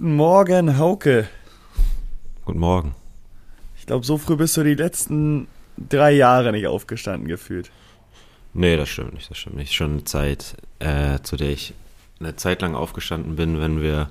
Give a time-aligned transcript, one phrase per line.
[0.00, 1.28] Guten Morgen, Hauke.
[2.46, 2.94] Guten Morgen.
[3.78, 5.46] Ich glaube, so früh bist du die letzten
[5.76, 7.70] drei Jahre nicht aufgestanden gefühlt.
[8.54, 9.74] Nee, das stimmt nicht, das stimmt nicht.
[9.74, 11.74] Schon eine Zeit, äh, zu der ich
[12.18, 14.08] eine Zeit lang aufgestanden bin, wenn wir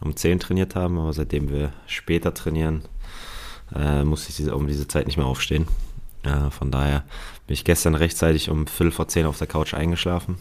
[0.00, 2.82] um 10 trainiert haben, aber seitdem wir später trainieren,
[3.76, 5.68] äh, musste ich diese, um diese Zeit nicht mehr aufstehen.
[6.24, 7.04] Äh, von daher
[7.46, 10.38] bin ich gestern rechtzeitig um Viertel vor 10 auf der Couch eingeschlafen,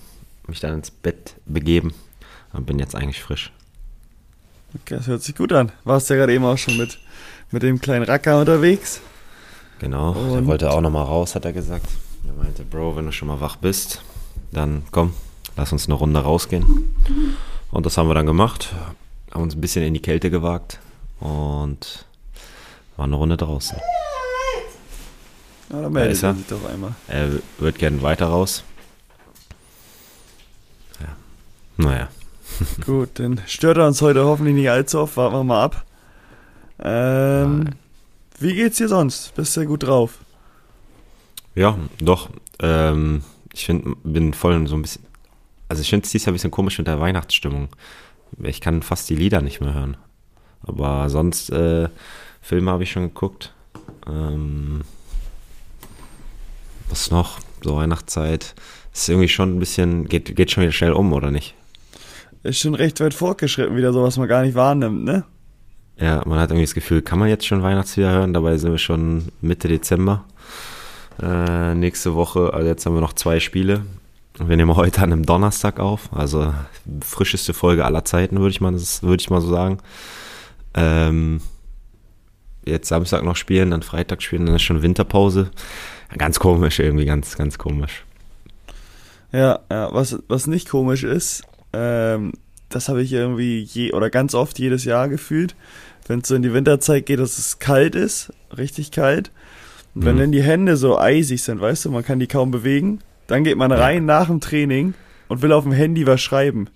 [0.48, 1.94] mich dann ins Bett begeben
[2.52, 3.52] und bin jetzt eigentlich frisch.
[4.76, 5.72] Okay, das hört sich gut an.
[5.84, 7.00] Warst ja gerade eben auch schon mit,
[7.52, 9.02] mit dem kleinen Racker unterwegs.
[9.80, 11.88] Genau, und der wollte auch nochmal raus, hat er gesagt.
[12.26, 14.02] Er meinte, Bro, wenn du schon mal wach bist,
[14.52, 15.14] dann komm,
[15.56, 16.90] lass uns eine Runde rausgehen.
[17.72, 18.74] Und das haben wir dann gemacht,
[19.32, 20.80] haben uns ein bisschen in die Kälte gewagt
[21.20, 22.06] und
[22.98, 23.78] waren eine Runde draußen.
[25.70, 26.96] Ja, da meldet er sich doch einmal.
[27.08, 28.64] Er wird gerne weiter raus.
[31.00, 31.16] Ja.
[31.78, 32.08] Naja.
[32.86, 35.18] Gut, dann stört er uns heute hoffentlich nicht allzu oft.
[35.18, 35.86] Warten wir mal ab.
[36.80, 37.70] Ähm,
[38.40, 39.34] wie geht's dir sonst?
[39.36, 40.20] Bist du gut drauf?
[41.56, 42.30] Ja, doch.
[42.60, 45.04] Ähm, ich find, bin voll so ein bisschen.
[45.70, 47.70] Also ich finde es dieses Jahr ein bisschen komisch mit der Weihnachtsstimmung.
[48.44, 49.98] Ich kann fast die Lieder nicht mehr hören.
[50.62, 51.90] Aber sonst, äh,
[52.42, 53.54] Filme habe ich schon geguckt.
[54.08, 54.82] Ähm,
[56.90, 57.40] was noch?
[57.62, 58.56] So Weihnachtszeit.
[58.94, 61.56] Ist irgendwie schon ein bisschen, geht, geht schon wieder schnell um, oder nicht?
[62.44, 65.24] Ist schon recht weit fortgeschritten, wieder so, was man gar nicht wahrnimmt, ne?
[66.00, 68.34] Ja, man hat irgendwie das Gefühl, kann man jetzt schon Weihnachtslieder hören?
[68.34, 70.26] Dabei sind wir schon Mitte Dezember.
[71.22, 73.82] Äh, nächste Woche, also jetzt haben wir noch zwei Spiele.
[74.40, 76.54] Wir nehmen heute an einem Donnerstag auf, also
[77.02, 79.80] frischeste Folge aller Zeiten, würde ich mal, würde ich mal so sagen.
[80.76, 81.42] Ähm,
[82.64, 85.50] jetzt Samstag noch spielen, dann Freitag spielen, dann ist schon Winterpause.
[86.16, 88.06] Ganz komisch, irgendwie ganz, ganz komisch.
[89.32, 91.44] Ja, ja, was, was nicht komisch ist,
[91.78, 92.34] ähm,
[92.70, 95.56] das habe ich irgendwie je oder ganz oft jedes Jahr gefühlt,
[96.08, 99.32] wenn es so in die Winterzeit geht, dass es kalt ist, richtig kalt.
[99.96, 100.20] Und wenn mhm.
[100.20, 103.58] dann die Hände so eisig sind, weißt du, man kann die kaum bewegen, dann geht
[103.58, 104.20] man rein ja.
[104.20, 104.94] nach dem Training
[105.28, 106.70] und will auf dem Handy was schreiben.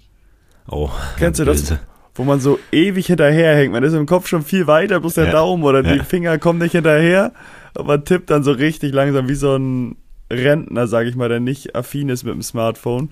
[0.68, 0.90] Oh.
[1.18, 1.74] Kennst du das?
[2.14, 3.72] Wo man so ewig hinterherhängt.
[3.72, 5.32] Man ist im Kopf schon viel weiter, bloß der ja.
[5.32, 7.32] Daumen oder die Finger kommen nicht hinterher.
[7.74, 9.96] Und man tippt dann so richtig langsam wie so ein
[10.30, 13.12] Rentner, sag ich mal, der nicht affin ist mit dem Smartphone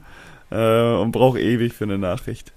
[0.52, 2.54] äh, und braucht ewig für eine Nachricht.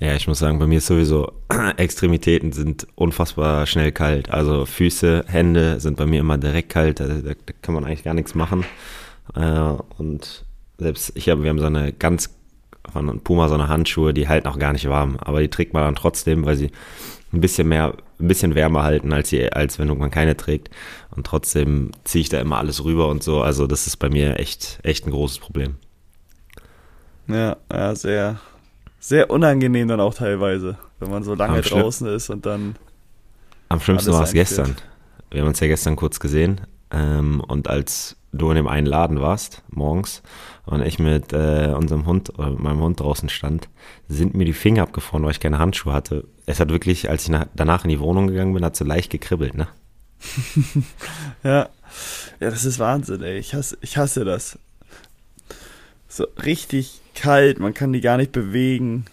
[0.00, 1.32] Ja, ich muss sagen, bei mir ist sowieso
[1.76, 4.30] Extremitäten sind unfassbar schnell kalt.
[4.30, 7.00] Also Füße, Hände sind bei mir immer direkt kalt.
[7.00, 8.64] Da, da, da kann man eigentlich gar nichts machen.
[9.34, 10.44] Äh, und
[10.78, 12.30] selbst ich habe, wir haben so eine ganz
[12.92, 15.84] von Puma so eine Handschuhe, die halten auch gar nicht warm, aber die trägt man
[15.84, 16.70] dann trotzdem, weil sie
[17.32, 20.70] ein bisschen mehr, ein bisschen wärmer halten, als, sie, als wenn man keine trägt.
[21.16, 23.42] Und trotzdem ziehe ich da immer alles rüber und so.
[23.42, 25.76] Also das ist bei mir echt, echt ein großes Problem.
[27.26, 28.38] Ja, ja, sehr,
[29.00, 32.76] sehr unangenehm dann auch teilweise, wenn man so lange draußen ist und dann.
[33.68, 34.76] Am schlimmsten war es gestern.
[35.30, 39.20] Wir haben uns ja gestern kurz gesehen ähm, und als du in dem einen Laden
[39.20, 40.22] warst, morgens,
[40.66, 43.68] und ich mit äh, unserem Hund, äh, meinem Hund draußen stand,
[44.08, 46.24] sind mir die Finger abgefroren, weil ich keine Handschuhe hatte.
[46.46, 49.10] Es hat wirklich, als ich nach, danach in die Wohnung gegangen bin, hat so leicht
[49.10, 49.68] gekribbelt, ne?
[51.42, 51.68] ja.
[52.40, 53.38] Ja, das ist Wahnsinn, ey.
[53.38, 54.58] Ich hasse, ich hasse das.
[56.14, 59.04] So richtig kalt, man kann die gar nicht bewegen.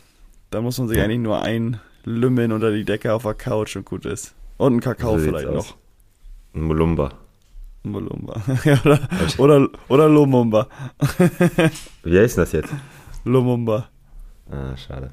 [0.52, 1.04] Da muss man sich ja.
[1.06, 4.36] eigentlich nur einlümmeln unter die Decke auf der Couch und gut ist.
[4.58, 5.78] Und ein Kakao so vielleicht noch.
[6.54, 7.12] Ein Molumba.
[7.82, 8.44] Molumba.
[8.66, 9.00] ja, oder,
[9.40, 10.68] oder, oder Lumumba.
[12.04, 12.72] Wie heißt das jetzt?
[13.24, 13.90] Lumumba.
[14.52, 15.10] Ah, schade.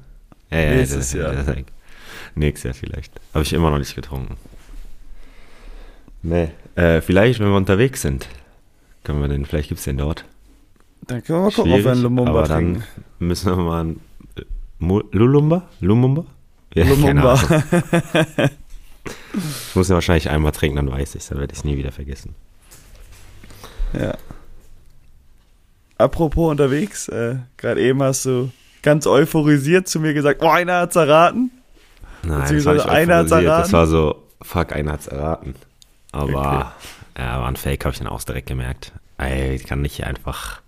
[0.51, 1.33] Ja, ja, Nächstes Jahr.
[1.33, 1.55] Das,
[2.35, 3.19] nächstes Jahr vielleicht.
[3.33, 4.37] Habe ich immer noch nicht getrunken.
[6.21, 6.51] Nee.
[6.75, 8.27] Äh, vielleicht, wenn wir unterwegs sind,
[9.03, 10.25] können wir den, vielleicht gibt es den dort.
[11.09, 12.83] Dann können wir mal gucken, ob wir einen Lumumba aber trinken.
[13.17, 13.99] dann müssen wir mal einen
[14.37, 15.63] äh, Lulumba?
[15.79, 16.25] Lumumba?
[16.75, 17.33] Ja, Lumumba.
[19.33, 21.91] ich muss ja wahrscheinlich einmal trinken, dann weiß ich dann werde ich es nie wieder
[21.91, 22.35] vergessen.
[23.93, 24.15] Ja.
[25.97, 28.51] Apropos unterwegs, äh, gerade eben hast du
[28.83, 31.49] ganz euphorisiert zu mir gesagt, oh, einer hat's erraten.
[32.21, 33.63] Nein, das war einer hat's erraten.
[33.63, 35.55] Das war so, fuck, einer hat's erraten.
[36.11, 36.73] Aber,
[37.17, 37.23] okay.
[37.23, 38.93] ja, war ein Fake, habe ich dann auch direkt gemerkt.
[39.17, 40.61] Ey, ich kann nicht einfach.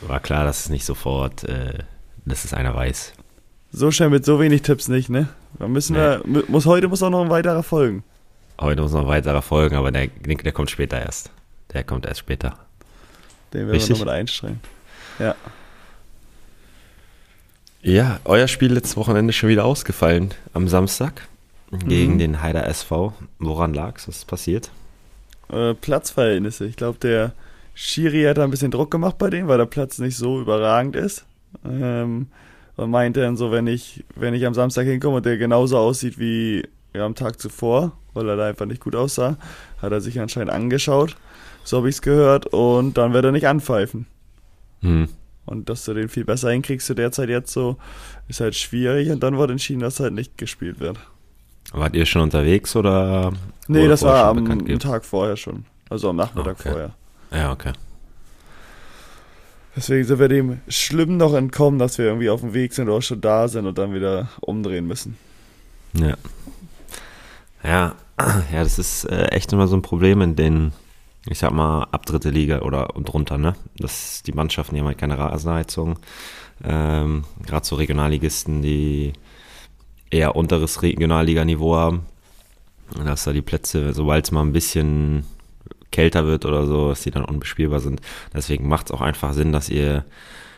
[0.00, 1.78] War klar, dass es nicht sofort, äh,
[2.24, 3.12] dass es einer weiß.
[3.72, 5.28] So schnell mit so wenig Tipps nicht, ne?
[5.58, 6.00] Da müssen nee.
[6.00, 8.04] wir, muss, heute muss auch noch ein weiterer folgen.
[8.60, 11.30] Heute muss noch ein weiterer folgen, aber der, der kommt später erst.
[11.72, 12.58] Der kommt erst später.
[13.52, 13.90] Den werden Richtig?
[13.90, 14.60] wir noch mit einstrengen.
[15.18, 15.34] Ja.
[17.82, 21.26] Ja, euer Spiel letztes Wochenende schon wieder ausgefallen am Samstag
[21.70, 22.18] gegen mhm.
[22.18, 23.14] den Heider SV.
[23.38, 24.06] Woran lag es?
[24.06, 24.70] Was ist passiert?
[25.50, 26.66] Äh, Platzverhältnisse.
[26.66, 27.32] Ich glaube, der
[27.74, 30.96] Schiri hat da ein bisschen Druck gemacht bei dem, weil der Platz nicht so überragend
[30.96, 31.24] ist.
[31.64, 32.28] Ähm,
[32.76, 36.18] und meinte dann so, wenn ich, wenn ich am Samstag hinkomme und der genauso aussieht
[36.18, 39.36] wie ja, am Tag zuvor, weil er da einfach nicht gut aussah,
[39.80, 41.16] hat er sich anscheinend angeschaut.
[41.64, 42.46] So habe ich es gehört.
[42.46, 44.06] Und dann wird er nicht anpfeifen.
[44.80, 45.08] Hm.
[45.44, 47.76] Und dass du den viel besser hinkriegst du derzeit jetzt so,
[48.28, 49.10] ist halt schwierig.
[49.10, 50.98] Und dann wurde entschieden, dass halt nicht gespielt wird.
[51.72, 53.32] Wart ihr schon unterwegs oder?
[53.68, 54.78] Nee, das war am, am?
[54.78, 55.64] Tag vorher schon.
[55.88, 56.70] Also am Nachmittag Okay.
[56.70, 56.94] vorher.
[57.32, 57.72] Ja, okay.
[59.74, 63.00] Deswegen sind wir dem schlimm noch entkommen, dass wir irgendwie auf dem Weg sind oder
[63.00, 65.16] schon da sind und dann wieder umdrehen müssen.
[65.94, 66.16] Ja.
[67.64, 70.72] Ja, ja, das ist äh, echt immer so ein Problem in den,
[71.26, 73.54] ich sag mal, ab dritte Liga oder und drunter, ne?
[73.78, 75.98] Dass die Mannschaften die haben halt keine Rasenheizung.
[76.64, 79.12] Ähm, Gerade so Regionalligisten, die
[80.10, 82.06] eher unteres Regionalliganiveau haben.
[82.94, 85.24] Und dass da die Plätze, sobald es mal ein bisschen
[85.92, 88.00] kälter wird oder so, dass die dann unbespielbar sind.
[88.34, 90.04] Deswegen macht es auch einfach Sinn, dass ihr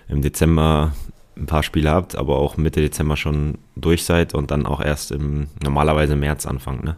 [0.09, 0.93] im Dezember
[1.37, 5.11] ein paar Spiele habt, aber auch Mitte Dezember schon durch seid und dann auch erst
[5.11, 6.97] im normalerweise März anfangt, ne?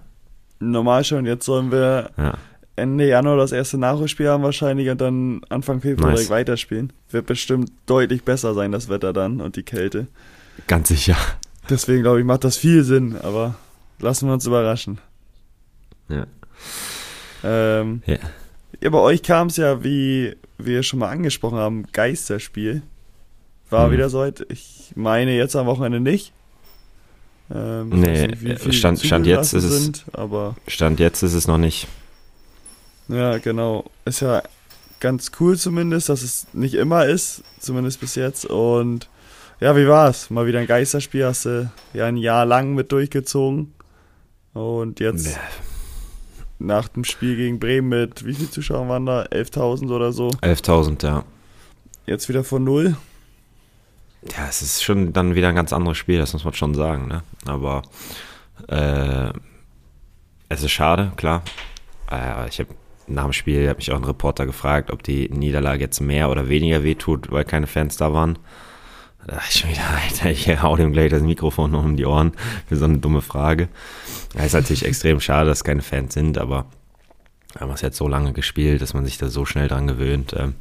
[0.58, 2.34] Normal schon, jetzt sollen wir Ja.
[2.78, 6.20] Ende Januar das erste Nachholspiel haben wahrscheinlich und dann Anfang Februar Nice.
[6.26, 6.92] direkt weiterspielen.
[7.10, 10.08] Wird bestimmt deutlich besser sein, das Wetter dann und die Kälte.
[10.66, 11.16] Ganz sicher.
[11.70, 13.54] Deswegen glaube ich, macht das viel Sinn, aber
[13.98, 14.98] lassen wir uns überraschen.
[16.10, 16.26] Ja.
[17.44, 18.16] Ähm, Ja.
[18.80, 22.82] ja, bei euch kam es ja, wie wir schon mal angesprochen haben, Geisterspiel.
[23.70, 23.92] War Hm.
[23.92, 24.46] wieder soweit.
[24.50, 26.32] Ich meine jetzt am Wochenende nicht.
[27.54, 31.46] Ähm, Nee, nicht, äh, Stand- Stand jetzt ist es- Sind, aber Stand jetzt ist es
[31.46, 31.86] noch nicht.
[33.08, 33.84] ja, genau.
[34.04, 34.42] Ist ja
[34.98, 38.46] ganz cool zumindest, dass es nicht immer ist, zumindest bis jetzt.
[38.46, 39.08] Und
[39.60, 40.30] ja, wie war's?
[40.30, 43.72] Mal wieder ein Geisterspiel, hast du ja ein Jahr lang mit durchgezogen.
[44.54, 45.38] Und jetzt
[46.58, 49.22] nach dem Spiel gegen Bremen mit, wie viele Zuschauer waren da?
[49.24, 50.28] 11.000 oder so.
[50.42, 51.24] 11.000, ja.
[52.06, 52.96] Jetzt wieder von null.
[54.36, 57.08] Ja, es ist schon dann wieder ein ganz anderes Spiel, das muss man schon sagen,
[57.08, 57.22] ne?
[57.44, 57.82] Aber
[58.68, 59.32] äh,
[60.48, 61.42] es ist schade, klar.
[62.10, 62.70] Äh, ich habe
[63.06, 66.48] nach dem Spiel hat mich auch ein Reporter gefragt, ob die Niederlage jetzt mehr oder
[66.48, 68.38] weniger wehtut, weil keine Fans da waren.
[69.26, 72.32] Dachte ich schon wieder, Alter, ich hau dem gleich das Mikrofon noch um die Ohren
[72.68, 73.68] für so eine dumme Frage.
[74.36, 76.66] Ja, ist natürlich extrem schade, dass keine Fans sind, aber
[77.52, 80.34] wir haben es jetzt so lange gespielt, dass man sich da so schnell dran gewöhnt.
[80.36, 80.54] Ähm,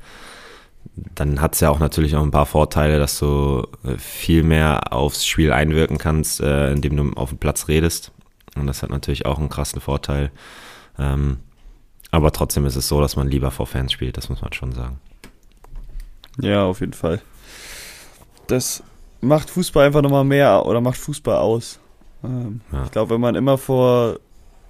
[0.95, 4.93] dann hat es ja auch natürlich auch ein paar Vorteile, dass du äh, viel mehr
[4.93, 8.11] aufs Spiel einwirken kannst, äh, indem du auf dem Platz redest.
[8.55, 10.31] Und das hat natürlich auch einen krassen Vorteil.
[10.97, 11.37] Ähm,
[12.09, 14.71] aber trotzdem ist es so, dass man lieber vor Fans spielt, das muss man schon
[14.71, 14.99] sagen.
[16.39, 17.21] Ja, auf jeden Fall.
[18.47, 18.83] Das
[19.21, 21.79] macht Fußball einfach nochmal mehr oder macht Fußball aus.
[22.23, 22.83] Ähm, Ja.
[22.85, 24.19] Ich glaube, wenn man immer vor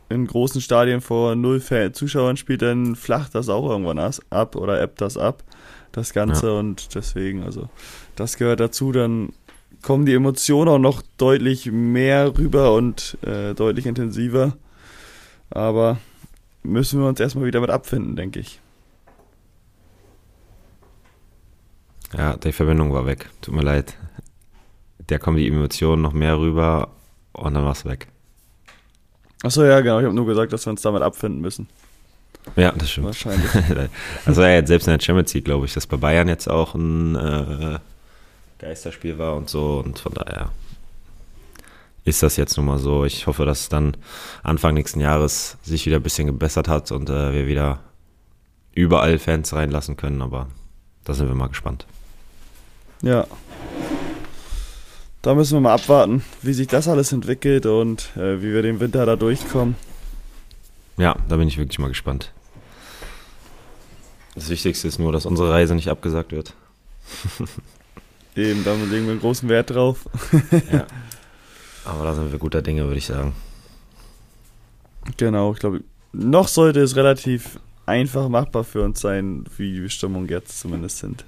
[0.10, 1.62] in großen Stadien vor null
[1.94, 4.00] Zuschauern spielt, dann flacht das auch irgendwann
[4.30, 5.44] ab oder ebbt das ab,
[5.92, 6.58] das Ganze.
[6.58, 7.70] Und deswegen, also
[8.16, 8.92] das gehört dazu.
[8.92, 9.30] Dann
[9.82, 14.58] kommen die Emotionen auch noch deutlich mehr rüber und äh, deutlich intensiver.
[15.50, 15.98] Aber
[16.64, 18.62] müssen wir uns erstmal wieder mit abfinden, denke ich.
[22.18, 23.30] Ja, die Verbindung war weg.
[23.42, 23.96] Tut mir leid.
[25.08, 26.90] Da kommen die Emotionen noch mehr rüber
[27.34, 28.08] und dann war es weg.
[29.44, 30.00] Achso, ja, genau.
[30.00, 31.68] Ich habe nur gesagt, dass wir uns damit abfinden müssen.
[32.56, 33.08] Ja, das stimmt.
[33.08, 33.50] Wahrscheinlich.
[34.26, 36.74] Also ja, jetzt selbst in der Champions League, glaube ich, dass bei Bayern jetzt auch
[36.76, 37.80] ein äh,
[38.60, 40.50] Geisterspiel war und so und von daher
[42.06, 43.04] ist das jetzt nun mal so.
[43.04, 43.98] Ich hoffe, dass es dann
[44.44, 47.80] Anfang nächsten Jahres sich wieder ein bisschen gebessert hat und äh, wir wieder
[48.74, 50.48] überall Fans reinlassen können, aber
[51.04, 51.86] da sind wir mal gespannt.
[53.02, 53.28] Ja.
[55.22, 58.80] Da müssen wir mal abwarten, wie sich das alles entwickelt und äh, wie wir den
[58.80, 59.76] Winter da durchkommen.
[60.98, 62.32] Ja, da bin ich wirklich mal gespannt.
[64.36, 66.54] Das Wichtigste ist nur, dass unsere Reise nicht abgesagt wird.
[68.36, 70.06] Eben, da legen wir einen großen Wert drauf.
[70.72, 70.86] Ja.
[71.86, 73.34] Aber da sind wir guter Dinge, würde ich sagen.
[75.18, 75.82] Genau, ich glaube,
[76.14, 81.26] noch sollte es relativ einfach machbar für uns sein, wie die Bestimmungen jetzt zumindest sind.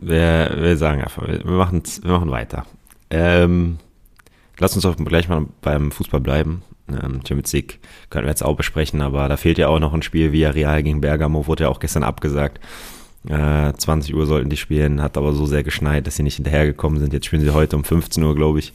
[0.00, 2.64] Wir, wir sagen einfach, wir, machen's- wir machen weiter.
[3.10, 3.78] Ähm,
[4.58, 6.62] lass uns doch gleich mal beim Fußball bleiben.
[6.88, 7.78] Ähm, Champions League
[8.10, 10.82] können wir jetzt auch besprechen, aber da fehlt ja auch noch ein Spiel via Real
[10.82, 12.60] gegen Bergamo, wurde ja auch gestern abgesagt.
[13.28, 16.98] Äh, 20 Uhr sollten die spielen, hat aber so sehr geschneit, dass sie nicht hinterhergekommen
[16.98, 17.12] sind.
[17.12, 18.72] Jetzt spielen sie heute um 15 Uhr, glaube ich.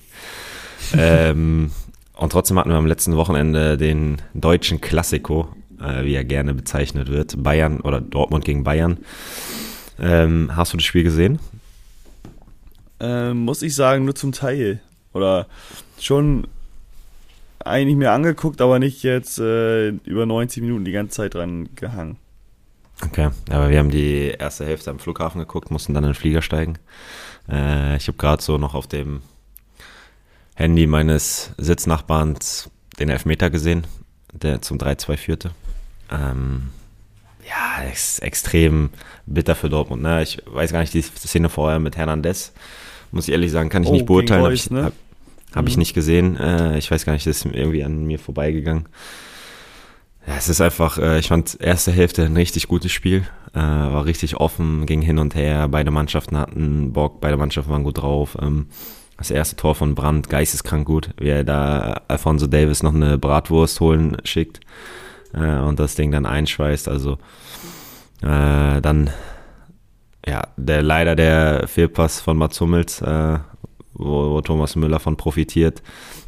[0.98, 1.72] ähm,
[2.16, 5.50] und trotzdem hatten wir am letzten Wochenende den deutschen Klassiko,
[5.82, 8.98] äh, wie er gerne bezeichnet wird, Bayern oder Dortmund gegen Bayern.
[10.00, 11.40] Ähm, hast du das Spiel gesehen?
[13.00, 14.82] Ähm, muss ich sagen, nur zum Teil.
[15.14, 15.48] Oder
[16.00, 16.48] schon
[17.60, 22.18] eigentlich mir angeguckt, aber nicht jetzt äh, über 90 Minuten die ganze Zeit dran gehangen.
[23.04, 26.42] Okay, aber wir haben die erste Hälfte am Flughafen geguckt, mussten dann in den Flieger
[26.42, 26.80] steigen.
[27.50, 29.22] Äh, ich habe gerade so noch auf dem
[30.56, 33.86] Handy meines Sitznachbarns den Elfmeter gesehen,
[34.34, 35.52] der zum 3-2 führte.
[36.12, 36.70] Ähm,
[37.48, 38.90] ja, ist extrem
[39.26, 40.02] bitter für Dortmund.
[40.02, 40.24] Ne?
[40.24, 42.54] Ich weiß gar nicht, die Szene vorher mit Hernandez,
[43.12, 44.44] muss ich ehrlich sagen, kann ich oh, nicht beurteilen.
[44.44, 44.86] Habe ich, ne?
[44.86, 44.94] hab,
[45.54, 45.70] hab mhm.
[45.70, 46.38] ich nicht gesehen.
[46.38, 48.88] Äh, ich weiß gar nicht, das ist irgendwie an mir vorbeigegangen.
[50.28, 53.24] Ja, es ist einfach, äh, ich fand erste Hälfte ein richtig gutes Spiel.
[53.54, 55.70] Äh, war richtig offen, ging hin und her.
[55.70, 58.38] Beide Mannschaften hatten Bock, beide Mannschaften waren gut drauf.
[58.42, 58.68] Ähm,
[59.18, 63.80] das erste Tor von Brandt, geisteskrank gut, wie er da Alfonso Davis noch eine Bratwurst
[63.80, 64.60] holen schickt
[65.34, 66.88] äh, und das Ding dann einschweißt.
[66.88, 67.18] Also
[68.22, 69.10] äh, dann
[70.28, 73.40] ja, der leider der Fehlpass von Mats Hummels, äh,
[73.94, 75.82] wo, wo Thomas Müller von profitiert.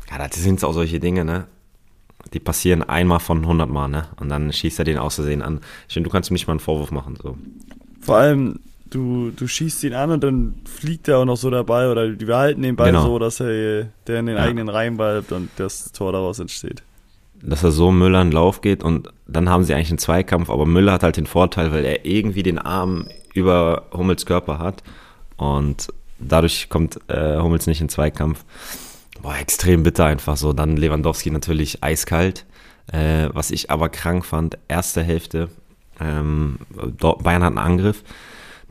[0.09, 1.45] Ja, das sind auch solche Dinge, ne?
[2.33, 4.07] Die passieren einmal von 100 Mal, ne?
[4.19, 5.59] Und dann schießt er den auszusehen an.
[5.87, 7.37] Ich finde, du kannst ihm nicht mal einen Vorwurf machen, so.
[7.99, 11.91] Vor allem, du, du schießt ihn an und dann fliegt er auch noch so dabei
[11.91, 13.03] oder die behalten den Ball genau.
[13.03, 14.43] so, dass er der in den ja.
[14.43, 16.83] eigenen Reihen bleibt und das Tor daraus entsteht.
[17.41, 20.65] Dass er so Müller in Lauf geht und dann haben sie eigentlich einen Zweikampf, aber
[20.65, 24.83] Müller hat halt den Vorteil, weil er irgendwie den Arm über Hummels Körper hat
[25.37, 25.87] und
[26.19, 28.43] dadurch kommt äh, Hummels nicht in Zweikampf.
[29.21, 30.53] Boah, extrem bitter einfach so.
[30.53, 32.45] Dann Lewandowski natürlich eiskalt.
[32.91, 35.49] Äh, was ich aber krank fand, erste Hälfte,
[35.99, 38.03] ähm, Bayern hat einen Angriff,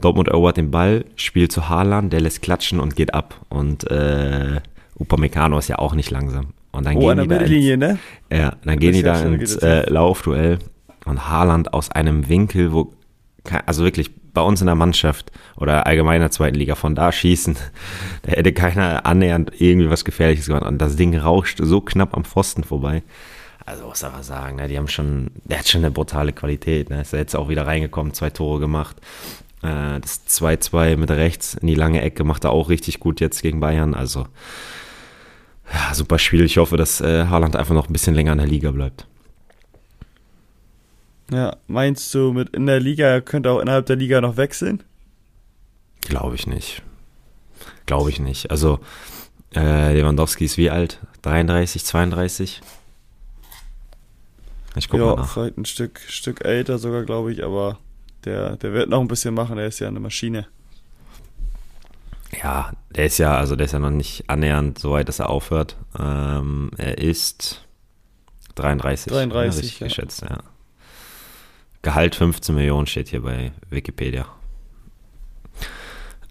[0.00, 3.34] Dortmund erobert den Ball, spielt zu Haaland, der lässt klatschen und geht ab.
[3.48, 4.60] Und äh,
[4.98, 6.54] Upamecano ist ja auch nicht langsam.
[6.78, 7.99] Und dann oh, gehen die da ins, ne?
[8.32, 10.58] Ja, dann gehen die da ins äh, Laufduell
[11.04, 12.92] und Haaland aus einem Winkel, wo,
[13.66, 17.56] also wirklich bei uns in der Mannschaft oder allgemeiner zweiten Liga von da schießen,
[18.23, 20.64] da hätte keiner annähernd irgendwie was Gefährliches gemacht.
[20.64, 23.02] Und das Ding rauscht so knapp am Pfosten vorbei.
[23.66, 26.88] Also muss aber sagen, ne, die haben schon, der hat schon eine brutale Qualität.
[26.88, 27.02] Ne?
[27.02, 28.97] Ist jetzt auch wieder reingekommen, zwei Tore gemacht.
[29.62, 33.42] Äh, das 2-2 mit rechts in die lange Ecke macht er auch richtig gut jetzt
[33.42, 33.94] gegen Bayern.
[33.94, 34.26] Also
[35.72, 36.44] ja, super Spiel.
[36.44, 39.06] Ich hoffe, dass äh, Haaland einfach noch ein bisschen länger in der Liga bleibt.
[41.30, 44.82] Ja, meinst du, mit in der Liga könnte auch innerhalb der Liga noch wechseln?
[46.00, 46.82] Glaube ich nicht.
[47.84, 48.50] Glaube ich nicht.
[48.50, 48.80] Also,
[49.54, 51.00] äh, Lewandowski ist wie alt?
[51.22, 52.62] 33, 32?
[54.76, 55.32] Ich gucke mal nach.
[55.32, 57.78] vielleicht ein Stück, Stück älter sogar, glaube ich, aber
[58.25, 60.46] der, der wird noch ein bisschen machen, er ist ja eine Maschine.
[62.42, 65.30] Ja, der ist ja, also der ist ja noch nicht annähernd so weit, dass er
[65.30, 65.76] aufhört.
[65.99, 67.66] Ähm, er ist
[68.56, 69.12] 33.
[69.12, 69.88] 33, ja, ja.
[69.88, 70.38] geschätzt, ja.
[71.82, 74.26] Gehalt 15 Millionen steht hier bei Wikipedia.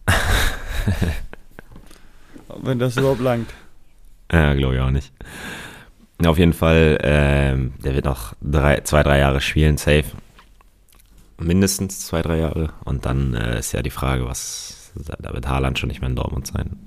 [2.62, 3.50] Wenn das überhaupt langt.
[4.32, 5.12] Ja, glaube ich auch nicht.
[6.26, 10.06] Auf jeden Fall, ähm, der wird noch drei, zwei, drei Jahre spielen, safe.
[11.40, 12.74] Mindestens zwei, drei Jahre.
[12.84, 16.16] Und dann äh, ist ja die Frage, was, da wird Haaland schon nicht mehr in
[16.16, 16.78] Dortmund sein.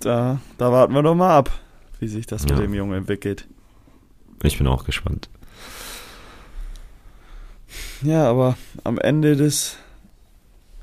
[0.00, 1.50] Da, da warten wir doch mal ab,
[1.98, 2.54] wie sich das ja.
[2.54, 3.46] mit dem Jungen entwickelt.
[4.42, 5.28] Ich bin auch gespannt.
[8.02, 9.76] Ja, aber am Ende des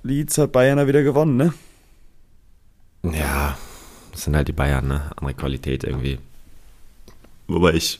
[0.03, 1.53] Lieds hat Bayern ja wieder gewonnen, ne?
[3.03, 3.57] Ja,
[4.11, 5.11] das sind halt die Bayern, ne?
[5.15, 6.19] Andere Qualität irgendwie.
[7.47, 7.99] Wobei ich,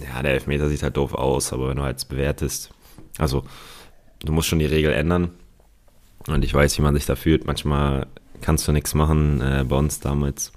[0.00, 2.70] ja, der Elfmeter sieht halt doof aus, aber wenn du halt bewertest,
[3.18, 3.44] also
[4.22, 5.30] du musst schon die Regel ändern.
[6.28, 7.46] Und ich weiß, wie man sich da fühlt.
[7.46, 8.06] Manchmal
[8.40, 9.40] kannst du nichts machen.
[9.40, 10.52] Äh, bei uns damals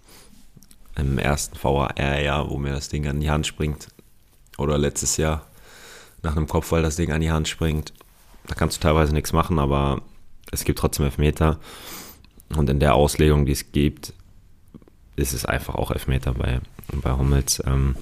[0.95, 3.89] im ersten VAR-Jahr, wo mir das Ding an die Hand springt.
[4.57, 5.45] Oder letztes Jahr,
[6.21, 7.93] nach einem Kopfball das Ding an die Hand springt.
[8.47, 10.01] Da kannst du teilweise nichts machen, aber
[10.51, 11.59] es gibt trotzdem Elfmeter.
[12.55, 14.13] Und in der Auslegung, die es gibt,
[15.15, 16.61] ist es einfach auch Elfmeter bei,
[16.93, 17.61] bei Hummels.
[17.65, 17.95] Ähm,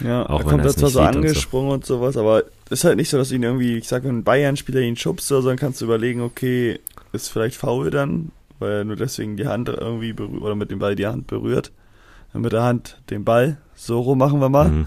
[0.00, 1.94] ja, auch er kommt da zwar so angesprungen und, so.
[1.94, 4.80] und, sowas, aber ist halt nicht so, dass ihn irgendwie, ich sag, wenn ein Bayern-Spieler
[4.80, 6.80] ihn schubst oder so, dann kannst du überlegen, okay,
[7.12, 10.78] ist vielleicht faul dann, weil er nur deswegen die Hand irgendwie berührt, oder mit dem
[10.78, 11.72] Ball die Hand berührt.
[12.32, 14.68] Mit der Hand den Ball, so rum machen wir mal.
[14.68, 14.86] Mhm.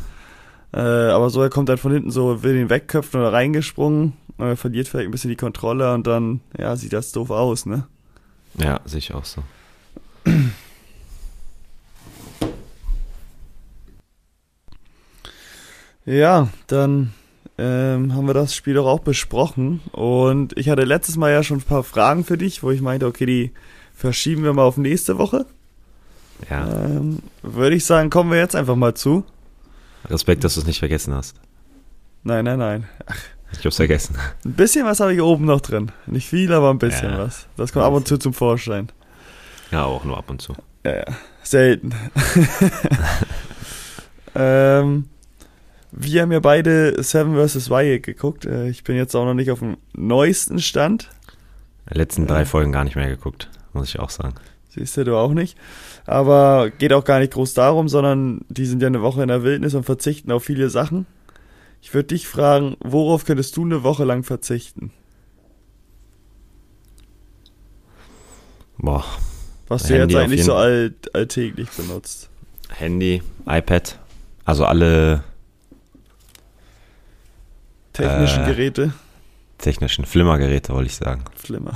[0.72, 4.56] Äh, aber so, er kommt halt von hinten so, will den wegköpfen oder reingesprungen, äh,
[4.56, 7.88] verliert vielleicht ein bisschen die Kontrolle und dann, ja, sieht das doof aus, ne?
[8.56, 9.42] Ja, sehe ich auch so.
[16.06, 17.14] Ja, dann
[17.60, 19.82] ähm, haben wir das Spiel doch auch besprochen.
[19.92, 23.06] Und ich hatte letztes Mal ja schon ein paar Fragen für dich, wo ich meinte,
[23.06, 23.52] okay, die
[23.94, 25.46] verschieben wir mal auf nächste Woche.
[26.50, 26.86] Ja.
[26.86, 29.26] Ähm, Würde ich sagen, kommen wir jetzt einfach mal zu.
[30.06, 31.36] Respekt, dass du es nicht vergessen hast.
[32.24, 32.88] Nein, nein, nein.
[33.06, 33.18] Ach.
[33.58, 34.16] Ich hab's vergessen.
[34.46, 35.92] Ein bisschen was habe ich oben noch drin.
[36.06, 37.18] Nicht viel, aber ein bisschen ja.
[37.18, 37.48] was.
[37.58, 38.90] Das kommt ab und zu zum Vorschein.
[39.72, 40.54] Ja, auch nur ab und zu.
[40.86, 41.06] Ja, ja.
[41.42, 41.94] Selten.
[44.36, 45.06] ähm,
[45.92, 47.70] Wir haben ja beide Seven vs.
[47.70, 48.46] Wild geguckt.
[48.46, 51.10] Äh, ich bin jetzt auch noch nicht auf dem neuesten Stand.
[51.92, 54.36] Die letzten drei Folgen gar nicht mehr geguckt, muss ich auch sagen.
[54.70, 55.58] Siehst du, du auch nicht.
[56.06, 59.44] Aber geht auch gar nicht groß darum, sondern die sind ja eine Woche in der
[59.44, 61.08] Wildnis und verzichten auf viele Sachen.
[61.82, 64.92] Ich würde dich fragen, worauf könntest du eine Woche lang verzichten?
[68.78, 69.06] Boah.
[69.68, 72.30] Was du Handy jetzt eigentlich so all, alltäglich benutzt.
[72.70, 74.00] Handy, iPad,
[74.46, 75.24] also alle
[78.00, 78.48] Technischen Äh.
[78.48, 78.94] Geräte,
[79.58, 81.24] technischen Flimmergeräte, wollte ich sagen.
[81.36, 81.74] Flimmer.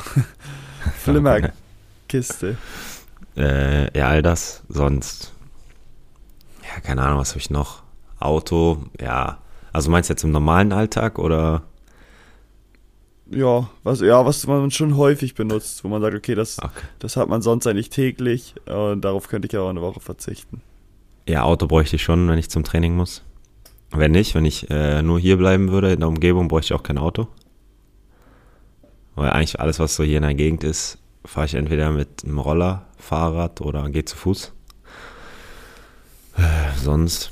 [1.03, 2.57] Flimmerkiste.
[3.35, 4.63] Äh, ja, all das.
[4.69, 5.33] Sonst,
[6.63, 7.83] ja, keine Ahnung, was habe ich noch?
[8.19, 9.39] Auto, ja.
[9.71, 11.63] Also meinst du jetzt im normalen Alltag oder?
[13.29, 16.69] Ja, was, ja, was man schon häufig benutzt, wo man sagt, okay, das, Okay.
[16.99, 20.61] das hat man sonst eigentlich täglich und darauf könnte ich ja auch eine Woche verzichten.
[21.27, 23.23] Ja, Auto bräuchte ich schon, wenn ich zum Training muss.
[23.95, 26.83] Wenn nicht, wenn ich äh, nur hier bleiben würde in der Umgebung, bräuchte ich auch
[26.83, 27.27] kein Auto.
[29.15, 32.39] Weil eigentlich alles, was so hier in der Gegend ist, fahre ich entweder mit einem
[32.39, 34.51] Roller, Fahrrad oder gehe zu Fuß.
[36.37, 36.41] Äh,
[36.81, 37.31] sonst,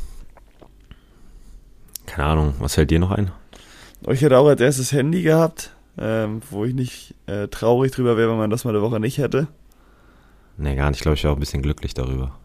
[2.06, 3.32] keine Ahnung, was fällt dir noch ein?
[4.08, 8.30] Ich hätte auch als erstes Handy gehabt, ähm, wo ich nicht äh, traurig drüber wäre,
[8.30, 9.48] wenn man das mal eine Woche nicht hätte.
[10.58, 11.00] Nee, gar nicht.
[11.00, 12.38] Ich glaube, ich wäre auch ein bisschen glücklich darüber.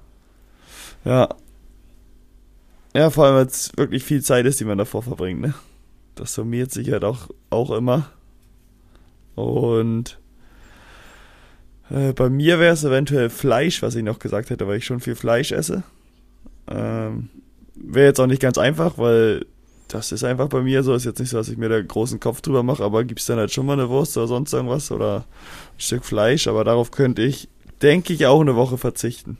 [1.04, 1.28] Ja.
[2.96, 5.52] Ja, vor allem, weil es wirklich viel Zeit ist, die man davor verbringt, ne?
[6.14, 8.08] Das summiert sich halt auch, auch immer.
[9.34, 10.18] Und
[11.90, 15.00] äh, bei mir wäre es eventuell Fleisch, was ich noch gesagt hätte, weil ich schon
[15.00, 15.82] viel Fleisch esse.
[16.68, 17.28] Ähm,
[17.74, 19.44] wäre jetzt auch nicht ganz einfach, weil
[19.88, 20.94] das ist einfach bei mir so.
[20.94, 23.26] Ist jetzt nicht so, dass ich mir da großen Kopf drüber mache, aber gibt es
[23.26, 26.48] dann halt schon mal eine Wurst oder sonst irgendwas oder ein Stück Fleisch.
[26.48, 27.50] Aber darauf könnte ich,
[27.82, 29.36] denke ich, auch eine Woche verzichten.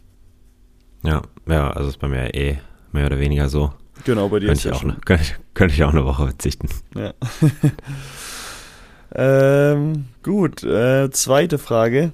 [1.03, 2.59] Ja, ja, also ist bei mir eh
[2.97, 3.73] mehr oder weniger so.
[4.05, 5.01] Genau, bei dir Könnte ist ich, auch, schon.
[5.05, 5.25] könnte,
[5.55, 6.69] könnte ich auch eine Woche verzichten.
[6.95, 7.13] Ja.
[9.15, 12.13] ähm, gut, äh, zweite Frage.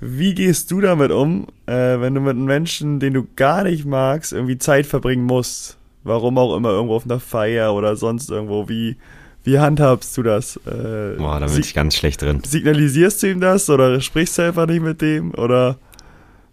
[0.00, 3.86] Wie gehst du damit um, äh, wenn du mit einem Menschen, den du gar nicht
[3.86, 5.78] magst, irgendwie Zeit verbringen musst?
[6.04, 8.68] Warum auch immer, irgendwo auf einer Feier oder sonst irgendwo.
[8.68, 8.96] Wie,
[9.42, 10.56] wie handhabst du das?
[10.66, 12.42] Äh, Boah, da bin ich ganz schlecht drin.
[12.44, 15.32] signalisierst du ihm das oder sprichst du einfach nicht mit dem?
[15.34, 15.78] Oder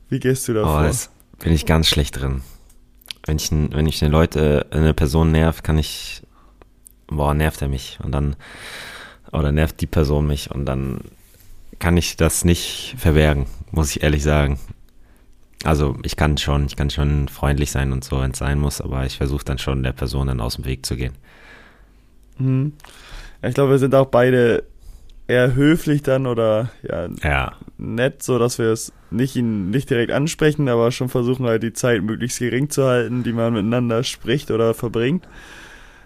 [0.09, 0.83] wie gehst du Oh, davor?
[0.83, 2.41] das bin ich ganz schlecht drin.
[3.25, 6.23] Wenn ich, wenn ich eine Leute, eine Person nerv, kann ich,
[7.07, 8.35] boah, nervt er mich und dann,
[9.31, 11.01] oder nervt die Person mich und dann
[11.79, 14.59] kann ich das nicht verbergen, muss ich ehrlich sagen.
[15.63, 18.81] Also ich kann schon, ich kann schon freundlich sein und so, wenn es sein muss,
[18.81, 21.13] aber ich versuche dann schon der Person dann aus dem Weg zu gehen.
[22.37, 22.73] Mhm.
[23.41, 24.63] Ich glaube, wir sind auch beide
[25.27, 30.11] eher höflich dann oder ja, Ja, nett, so dass wir es nicht ihn nicht direkt
[30.11, 34.51] ansprechen, aber schon versuchen halt die Zeit möglichst gering zu halten, die man miteinander spricht
[34.51, 35.27] oder verbringt.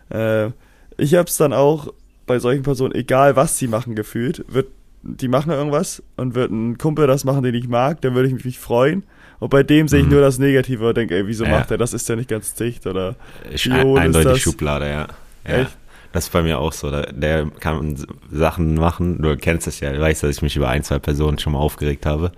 [0.10, 0.52] Äh,
[0.98, 1.94] ich hab's dann auch
[2.26, 4.68] bei solchen Personen, egal was sie machen, gefühlt, wird
[5.04, 8.44] die machen irgendwas und wird ein Kumpel das machen, den ich mag, dann würde ich
[8.44, 9.04] mich freuen.
[9.40, 10.14] Und bei dem sehe ich Mhm.
[10.14, 11.52] nur das Negative und denke, ey, wieso Ja.
[11.52, 11.94] macht er das?
[11.94, 13.16] Ist ja nicht ganz dicht oder
[13.54, 14.42] Ich, ist eindeutig?
[14.42, 15.08] Schublade, ja.
[15.48, 15.62] ja.
[15.62, 15.78] Echt?
[16.12, 16.90] Das ist bei mir auch so.
[16.90, 17.98] Der, der kann
[18.32, 19.22] Sachen machen.
[19.22, 21.60] Du kennst es ja, du weißt, dass ich mich über ein, zwei Personen schon mal
[21.60, 22.32] aufgeregt habe.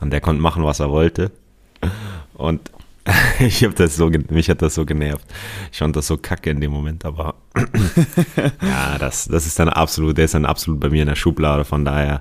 [0.00, 1.30] Und der konnte machen, was er wollte.
[2.34, 2.70] Und
[3.38, 5.26] ich habe das so, mich hat das so genervt.
[5.70, 7.34] Ich fand das so kacke in dem Moment, aber
[8.62, 11.64] ja, das, das ist dann absolut, der ist dann absolut bei mir in der Schublade.
[11.64, 12.20] Von daher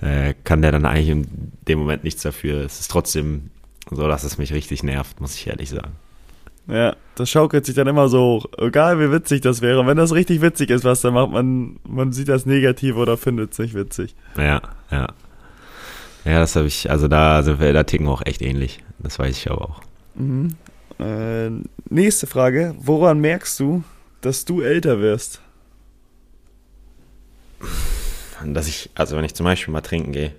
[0.00, 2.64] äh, kann der dann eigentlich in dem Moment nichts dafür.
[2.64, 3.50] Es ist trotzdem
[3.90, 5.92] so, dass es mich richtig nervt, muss ich ehrlich sagen.
[6.68, 8.46] Ja, das schaukelt sich dann immer so hoch.
[8.58, 9.80] Egal wie witzig das wäre.
[9.80, 13.16] Und wenn das richtig witzig ist, was der macht, man, man sieht das negativ oder
[13.16, 14.14] findet es nicht witzig.
[14.36, 15.08] Ja, ja.
[16.24, 18.80] Ja, das habe ich, also da sind wir, da ticken wir auch echt ähnlich.
[18.98, 19.80] Das weiß ich aber auch.
[20.14, 20.56] Mhm.
[20.98, 21.48] Äh,
[21.88, 22.74] nächste Frage.
[22.78, 23.82] Woran merkst du,
[24.20, 25.40] dass du älter wirst?
[28.44, 30.32] Dass ich, also wenn ich zum Beispiel mal trinken gehe,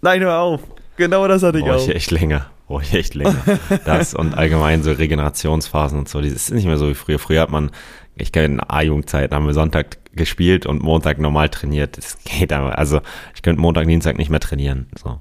[0.00, 0.62] Nein, hör auf.
[0.96, 1.88] Genau das hatte ich brauche auch.
[1.88, 2.50] ich echt länger.
[2.72, 3.36] Brauche ich echt länger.
[3.84, 6.22] Das und allgemein so Regenerationsphasen und so.
[6.22, 7.18] Das ist nicht mehr so wie früher.
[7.18, 7.70] Früher hat man,
[8.16, 11.98] ich kenne in A-Jugendzeiten, haben wir Sonntag gespielt und Montag normal trainiert.
[11.98, 13.02] Das geht aber, also
[13.34, 14.86] ich könnte Montag, Dienstag nicht mehr trainieren.
[14.98, 15.20] So.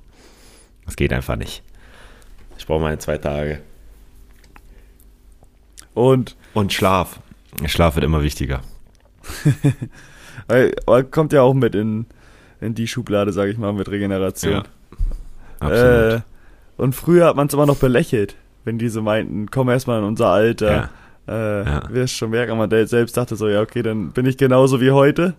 [0.85, 1.61] Das geht einfach nicht.
[2.57, 3.59] Ich brauche meine zwei Tage.
[5.93, 7.19] Und Und Schlaf.
[7.65, 8.61] Schlaf wird immer wichtiger.
[11.11, 12.05] kommt ja auch mit in,
[12.61, 14.53] in die Schublade, sage ich mal, mit Regeneration.
[14.53, 14.63] Ja.
[15.59, 16.13] Absolut.
[16.13, 16.21] Äh,
[16.81, 20.05] und früher hat man es immer noch belächelt, wenn die so meinten, komm erstmal in
[20.05, 20.71] unser Alter.
[20.71, 20.89] Ja.
[21.61, 21.83] Äh, Ja.
[21.89, 25.35] Wirst schon merken, man selbst dachte so, ja, okay, dann bin ich genauso wie heute.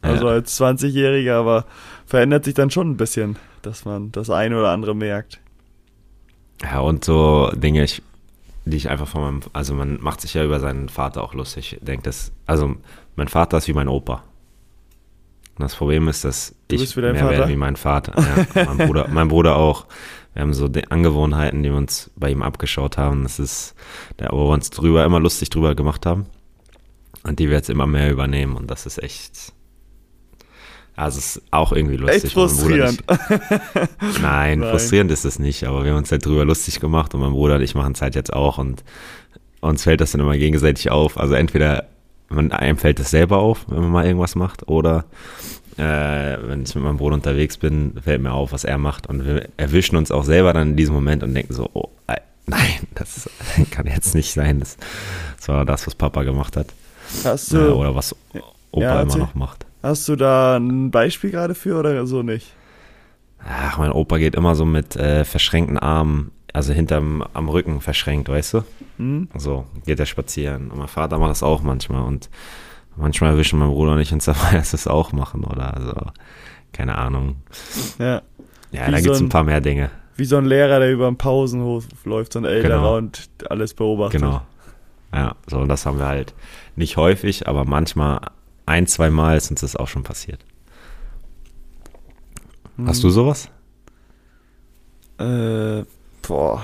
[0.00, 0.32] Also Ja.
[0.32, 1.64] als 20-Jähriger, aber
[2.06, 5.38] verändert sich dann schon ein bisschen, dass man das eine oder andere merkt.
[6.62, 8.02] Ja, und so Dinge, ich,
[8.64, 11.76] die ich einfach von meinem, also man macht sich ja über seinen Vater auch lustig.
[11.78, 12.74] Ich denke, das, also
[13.16, 14.22] mein Vater ist wie mein Opa.
[15.58, 17.30] Und das Problem ist, dass Du ich mehr Vater?
[17.30, 18.12] werde wie mein Vater.
[18.54, 19.84] Ja, mein, Bruder, mein Bruder auch.
[20.34, 23.22] Wir haben so die Angewohnheiten, die wir uns bei ihm abgeschaut haben.
[23.22, 23.74] Das ist,
[24.16, 26.26] da wo wir uns drüber immer lustig drüber gemacht haben.
[27.22, 28.56] Und die wir jetzt immer mehr übernehmen.
[28.56, 29.52] Und das ist echt.
[30.96, 32.24] Also es ist auch irgendwie lustig.
[32.24, 33.04] Echt frustrierend.
[34.22, 34.70] Nein, Nein.
[34.70, 37.56] frustrierend ist es nicht, aber wir haben uns halt drüber lustig gemacht und mein Bruder
[37.56, 38.84] und ich machen es halt jetzt auch und
[39.60, 41.18] uns fällt das dann immer gegenseitig auf.
[41.18, 41.86] Also entweder
[42.28, 45.04] man, einem fällt es selber auf, wenn man mal irgendwas macht, oder
[45.78, 49.24] äh, wenn ich mit meinem Bruder unterwegs bin, fällt mir auf, was er macht und
[49.26, 52.86] wir erwischen uns auch selber dann in diesem Moment und denken so, oh, äh, nein,
[52.94, 53.28] das
[53.70, 54.60] kann jetzt nicht sein.
[54.60, 54.76] Das,
[55.38, 56.66] das war das, was Papa gemacht hat.
[57.24, 58.14] Hast Äh, du, oder was
[58.70, 59.66] Opa Ja, immer noch macht.
[59.82, 62.52] hast du da ein Beispiel gerade für oder so nicht?
[63.44, 68.28] Ach, mein Opa geht immer so mit äh, verschränkten Armen, also hinterm am Rücken verschränkt,
[68.28, 68.64] weißt du?
[68.98, 69.28] Hm?
[69.36, 70.70] So geht er spazieren.
[70.70, 72.02] Und mein Vater macht das auch manchmal.
[72.02, 72.30] Und
[72.96, 75.44] manchmal erwischen mein Bruder und ich uns dabei, dass wir es auch machen.
[75.44, 76.10] Oder so.
[76.72, 77.36] Keine Ahnung.
[77.98, 78.22] Ja.
[78.72, 79.90] Ja, Wie da so gibt es ein- paar mehr Dinge.
[80.16, 82.96] Wie so ein Lehrer, der über den Pausenhof läuft, so ein älterer Genau.
[82.98, 84.20] und alles beobachtet.
[84.20, 84.42] Genau.
[85.12, 86.34] Ja, so, und das haben wir halt
[86.76, 88.20] nicht häufig, aber manchmal
[88.66, 90.40] ein, zwei Mal ist uns das auch schon passiert.
[92.76, 92.86] Hm.
[92.88, 93.48] Hast du sowas?
[95.18, 95.84] Äh,
[96.26, 96.62] boah.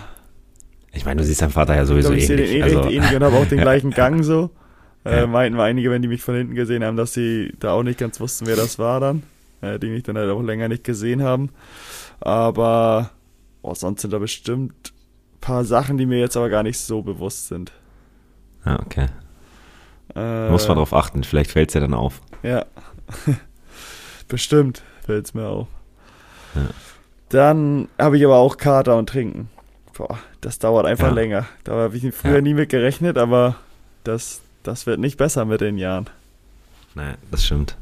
[0.92, 2.60] Ich meine, du siehst deinen Vater ja Ich sowieso glaube, ich sehe den ähnlich.
[2.60, 4.50] eh Also, ähnlich und habe auch den gleichen Gang so.
[5.11, 5.27] Äh.
[5.27, 8.21] Meinten einige, wenn die mich von hinten gesehen haben, dass sie da auch nicht ganz
[8.21, 9.23] wussten, wer das war dann.
[9.61, 11.51] Äh, die mich dann halt auch länger nicht gesehen haben.
[12.21, 13.11] Aber
[13.62, 14.92] boah, sonst sind da bestimmt
[15.35, 17.73] ein paar Sachen, die mir jetzt aber gar nicht so bewusst sind.
[18.64, 19.07] ja, okay.
[20.14, 22.21] Äh, Muss man drauf achten, vielleicht fällt es ja dann auf.
[22.42, 22.64] Ja.
[24.29, 25.68] Bestimmt fällt's mir auf.
[26.55, 26.62] Ja.
[27.31, 29.51] Dann habe ich aber auch Kater und Trinken.
[29.97, 31.14] Boah, das dauert einfach Ja.
[31.14, 31.47] länger.
[31.64, 32.40] Da habe ich früher Ja.
[32.40, 33.57] nie mit gerechnet, aber
[34.05, 36.09] das, das wird nicht besser mit den Jahren.
[36.94, 37.76] Nee, das stimmt.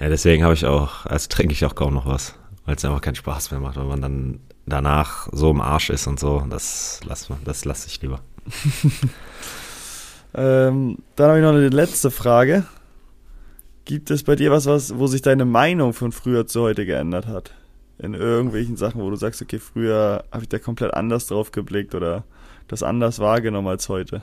[0.00, 2.34] Ja, deswegen habe ich auch, also trinke ich auch kaum noch was,
[2.64, 6.06] weil es einfach keinen Spaß mehr macht, wenn man dann danach so im Arsch ist
[6.06, 6.44] und so.
[6.50, 8.20] Das lass man, das lasse ich lieber.
[10.38, 12.66] Ähm, dann habe ich noch eine letzte Frage.
[13.86, 17.26] Gibt es bei dir was, was, wo sich deine Meinung von früher zu heute geändert
[17.26, 17.54] hat?
[17.98, 21.94] In irgendwelchen Sachen, wo du sagst, okay, früher habe ich da komplett anders drauf geblickt
[21.94, 22.24] oder
[22.68, 24.22] das anders wahrgenommen als heute?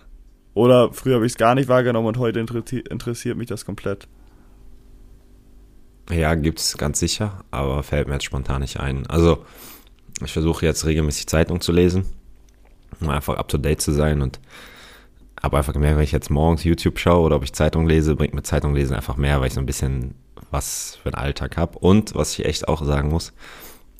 [0.53, 4.07] Oder früher habe ich es gar nicht wahrgenommen und heute interessiert, mich das komplett?
[6.11, 9.07] Ja, gibt's ganz sicher, aber fällt mir jetzt spontan nicht ein.
[9.07, 9.45] Also,
[10.23, 12.05] ich versuche jetzt regelmäßig Zeitung zu lesen,
[12.99, 14.39] um einfach up to date zu sein und
[15.41, 18.33] habe einfach gemerkt, wenn ich jetzt morgens YouTube schaue oder ob ich Zeitung lese, bringt
[18.33, 20.15] mir Zeitung lesen einfach mehr, weil ich so ein bisschen
[20.51, 21.79] was für einen Alltag habe.
[21.79, 23.33] Und was ich echt auch sagen muss,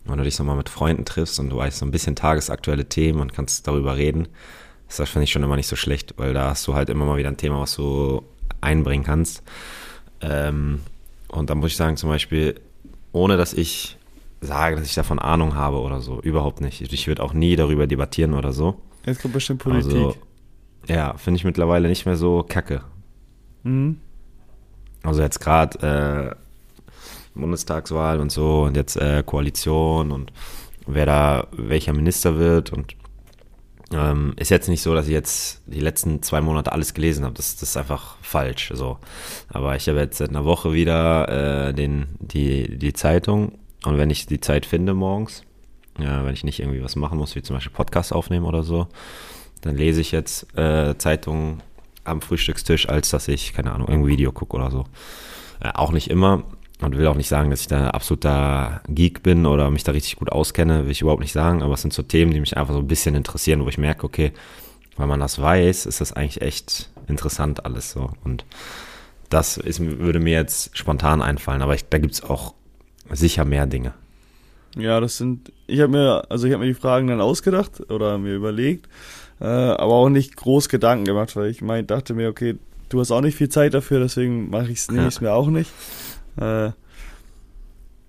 [0.06, 2.86] wenn du dich so mal mit Freunden triffst und du weißt so ein bisschen tagesaktuelle
[2.86, 4.28] Themen und kannst darüber reden,
[4.94, 7.06] ist das finde ich schon immer nicht so schlecht, weil da hast du halt immer
[7.06, 8.22] mal wieder ein Thema, was du
[8.62, 9.42] einbringen kannst.
[10.22, 10.82] Ähm,
[11.30, 12.62] und da muss ich sagen, zum Beispiel,
[13.12, 13.98] ohne dass ich
[14.40, 16.82] sage, dass ich davon Ahnung habe oder so, überhaupt nicht.
[16.82, 18.82] Ich würde auch nie darüber debattieren oder so.
[19.04, 19.94] Jetzt kommt bestimmt Politik.
[19.94, 20.16] Also,
[20.88, 22.82] ja, finde ich mittlerweile nicht mehr so kacke.
[23.64, 24.00] mhm.
[25.02, 26.36] Also jetzt gerade
[27.36, 30.32] äh, Bundestagswahl und so und jetzt äh, Koalition und
[30.86, 32.96] wer da welcher Minister wird und
[33.94, 37.36] ähm, ist jetzt nicht so, dass ich jetzt die letzten zwei Monate alles gelesen habe.
[37.36, 38.72] Das, das ist einfach falsch.
[38.74, 38.98] So.
[39.50, 43.54] Aber ich habe jetzt seit einer Woche wieder äh, den, die, die Zeitung
[43.86, 45.44] und wenn ich die Zeit finde morgens,
[46.00, 48.88] ja, wenn ich nicht irgendwie was machen muss, wie zum Beispiel Podcast aufnehmen oder so,
[49.62, 51.62] dann lese ich jetzt äh, Zeitungen
[52.04, 54.86] am Frühstückstisch, als dass ich, keine Ahnung, irgendein Video gucke oder so.
[55.62, 56.44] Äh, auch nicht immer
[56.86, 60.16] und will auch nicht sagen, dass ich da absoluter Geek bin oder mich da richtig
[60.18, 62.74] gut auskenne, will ich überhaupt nicht sagen, aber es sind so Themen, die mich einfach
[62.74, 64.32] so ein bisschen interessieren, wo ich merke, okay,
[64.98, 68.46] wenn man das weiß, ist das eigentlich echt interessant alles so und
[69.30, 72.54] das ist, würde mir jetzt spontan einfallen, aber ich, da gibt es auch
[73.12, 73.94] sicher mehr Dinge.
[74.78, 75.52] Ja, das sind.
[75.68, 78.88] Ich habe mir, also ich habe mir die Fragen dann ausgedacht oder mir überlegt,
[79.40, 82.58] äh, aber auch nicht groß Gedanken gemacht, weil ich mein, dachte mir, okay,
[82.90, 85.10] du hast auch nicht viel Zeit dafür, deswegen mache ich es Ja.
[85.22, 85.72] mir auch nicht.
[86.38, 86.72] Äh,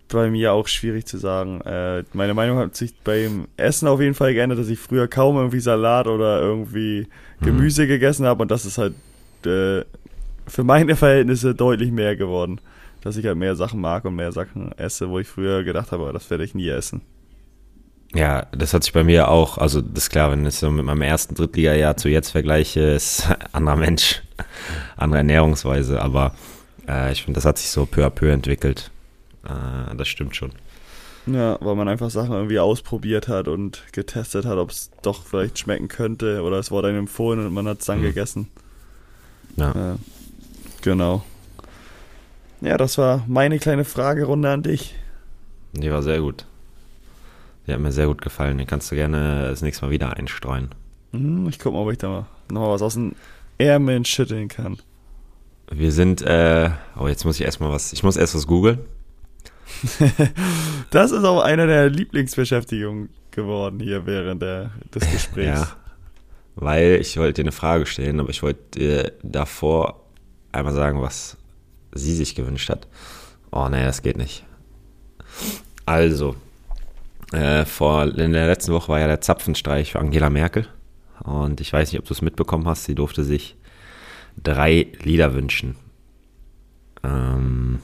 [0.08, 1.60] bei mir auch schwierig zu sagen.
[1.62, 5.36] Äh, meine Meinung hat sich beim Essen auf jeden Fall geändert, dass ich früher kaum
[5.36, 7.08] irgendwie Salat oder irgendwie
[7.40, 8.94] Gemüse gegessen habe und das ist halt
[9.44, 9.84] äh,
[10.46, 12.60] für meine Verhältnisse deutlich mehr geworden.
[13.02, 16.10] Dass ich halt mehr Sachen mag und mehr Sachen esse, wo ich früher gedacht habe,
[16.14, 17.02] das werde ich nie essen.
[18.14, 20.86] Ja, das hat sich bei mir auch, also das ist klar, wenn ich so mit
[20.86, 24.22] meinem ersten Drittliga-Jahr zu jetzt vergleiche, ist ein anderer Mensch,
[24.96, 26.34] andere Ernährungsweise, aber
[26.88, 28.90] äh, ich finde, das hat sich so peu à peu entwickelt.
[29.44, 30.52] Äh, das stimmt schon.
[31.26, 35.58] Ja, weil man einfach Sachen irgendwie ausprobiert hat und getestet hat, ob es doch vielleicht
[35.58, 38.02] schmecken könnte oder es wurde einem empfohlen und man hat es dann Mhm.
[38.04, 38.48] gegessen.
[39.56, 39.72] Ja.
[39.74, 39.96] Ja,
[40.82, 41.24] genau.
[42.60, 44.94] Ja, das war meine kleine Fragerunde an dich.
[45.72, 46.44] Die war sehr gut.
[47.66, 48.58] Die hat mir sehr gut gefallen.
[48.58, 50.68] Den kannst du gerne das nächste Mal wieder einstreuen.
[51.12, 53.16] Hm, ich guck mal, ob ich da mal noch mal was aus den
[53.58, 54.76] Ärmeln schütteln kann.
[55.70, 58.78] Wir sind, äh, oh, jetzt muss ich erstmal was, ich muss erst was googeln.
[60.90, 65.60] Das ist auch eine der Lieblingsbeschäftigungen geworden hier während der, des Gesprächs.
[65.60, 65.76] Ja.
[66.54, 70.04] Weil ich wollte dir eine Frage stellen, aber ich wollte dir davor
[70.52, 71.36] einmal sagen, was
[71.92, 72.86] sie sich gewünscht hat.
[73.50, 74.44] Oh, nee, das geht nicht.
[75.84, 76.36] Also,
[77.32, 80.68] äh, vor, in der letzten Woche war ja der Zapfenstreich für Angela Merkel.
[81.24, 83.56] Und ich weiß nicht, ob du es mitbekommen hast, sie durfte sich
[84.42, 85.76] drei Lieder wünschen.
[87.02, 87.78] Ähm,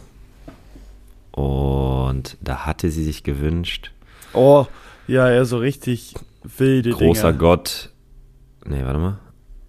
[1.33, 3.93] und da hatte sie sich gewünscht,
[4.33, 4.67] Oh,
[5.09, 7.39] ja, ja, so richtig wilde großer Dinger.
[7.39, 7.91] Gott.
[8.65, 9.19] Nee, warte mal.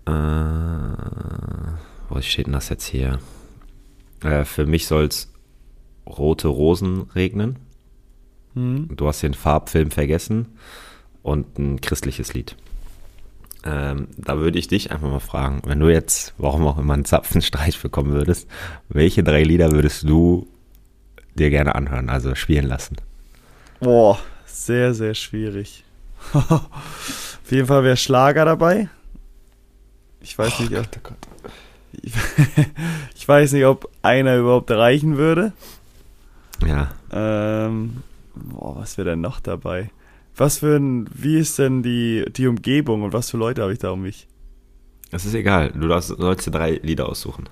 [0.06, 1.78] Äh,
[2.10, 3.20] wo steht denn das jetzt hier?
[4.24, 5.32] Äh, für mich soll es
[6.06, 7.58] rote Rosen regnen.
[8.54, 8.90] Hm?
[8.96, 10.48] Du hast den Farbfilm vergessen
[11.24, 12.56] und ein christliches Lied.
[13.64, 17.06] Ähm, da würde ich dich einfach mal fragen, wenn du jetzt, warum auch immer, einen
[17.06, 18.48] Zapfenstreich bekommen würdest,
[18.90, 20.48] welche drei Lieder würdest du
[21.36, 22.98] dir gerne anhören, also spielen lassen?
[23.80, 25.84] Boah, sehr, sehr schwierig.
[26.34, 28.90] Auf jeden Fall wäre Schlager dabei.
[30.22, 30.88] Ich weiß nicht, ob,
[31.94, 32.14] ich,
[33.16, 35.54] ich weiß nicht, ob einer überhaupt reichen würde.
[36.66, 38.04] Ja, Ähm,
[38.36, 39.90] boah, was wäre denn noch dabei?
[40.36, 43.80] Was für ein, wie ist denn die, die Umgebung und was für Leute habe ich
[43.80, 44.28] da um mich?
[45.14, 47.50] es ist egal, du darfst, sollst dir drei Lieder aussuchen.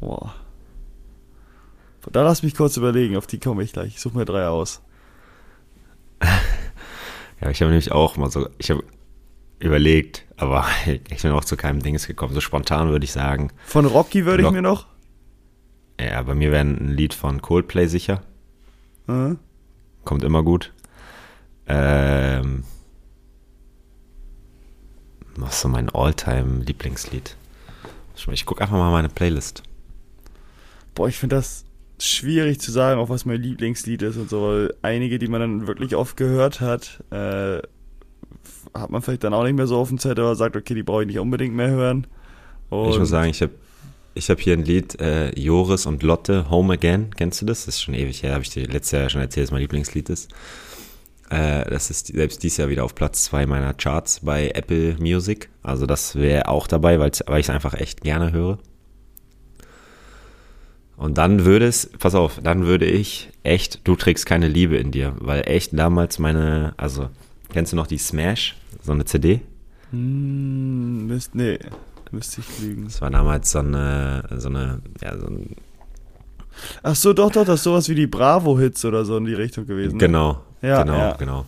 [0.00, 0.34] Boah.
[2.10, 3.94] Da lass mich kurz überlegen, auf die komme ich gleich.
[3.94, 4.82] Ich suche mir drei aus.
[7.40, 8.82] Ja, ich habe nämlich auch mal so, ich habe
[9.58, 10.66] überlegt, aber
[11.10, 12.34] ich bin auch zu keinem Dings gekommen.
[12.34, 14.86] So spontan würde ich sagen, Von Rocky würde ich mir noch.
[16.00, 18.22] ja, bei mir wäre ein Lied von Coldplay sicher.
[19.08, 19.34] Äh,
[20.04, 20.72] Kommt immer gut.
[21.66, 22.64] Ähm,
[25.36, 27.36] was ist so mein All-Time-Lieblingslied?
[28.32, 29.62] Ich gucke einfach mal meine Playlist.
[30.94, 31.64] Boah, ich finde das
[31.98, 35.66] schwierig zu sagen, auch was mein Lieblingslied ist und so, weil einige, die man dann
[35.66, 37.60] wirklich oft gehört hat, äh,
[38.74, 40.82] hat man vielleicht dann auch nicht mehr so auf dem Zettel oder sagt, okay, die
[40.82, 42.06] brauche ich nicht unbedingt mehr hören.
[42.70, 43.52] Und ich muss sagen, ich habe
[44.14, 47.10] ich hab hier ein Lied, äh, Joris und Lotte, Home Again.
[47.16, 47.66] Kennst du das?
[47.66, 50.08] Das ist schon ewig her, habe ich dir letztes Jahr schon erzählt, dass mein Lieblingslied
[50.08, 50.30] ist.
[51.30, 55.48] Äh, das ist selbst dieses Jahr wieder auf Platz zwei meiner Charts bei Apple Music.
[55.62, 58.58] Also das wäre auch dabei, weil ich es einfach echt gerne höre.
[60.96, 64.92] Und dann würde es, pass auf, dann würde ich echt, du trägst keine Liebe in
[64.92, 67.08] dir, weil echt damals meine, also,
[67.52, 69.40] kennst du noch die Smash, so eine CD?
[69.90, 71.58] Hm, müsst, nee,
[72.12, 72.84] müsste ich lügen.
[72.84, 75.56] Das war damals so eine, so eine, ja, so ein,
[76.84, 79.66] Ach so, doch, doch, das ist sowas wie die Bravo-Hits oder so in die Richtung
[79.66, 79.98] gewesen.
[79.98, 81.12] genau, Ja, genau, ja.
[81.16, 81.46] genau.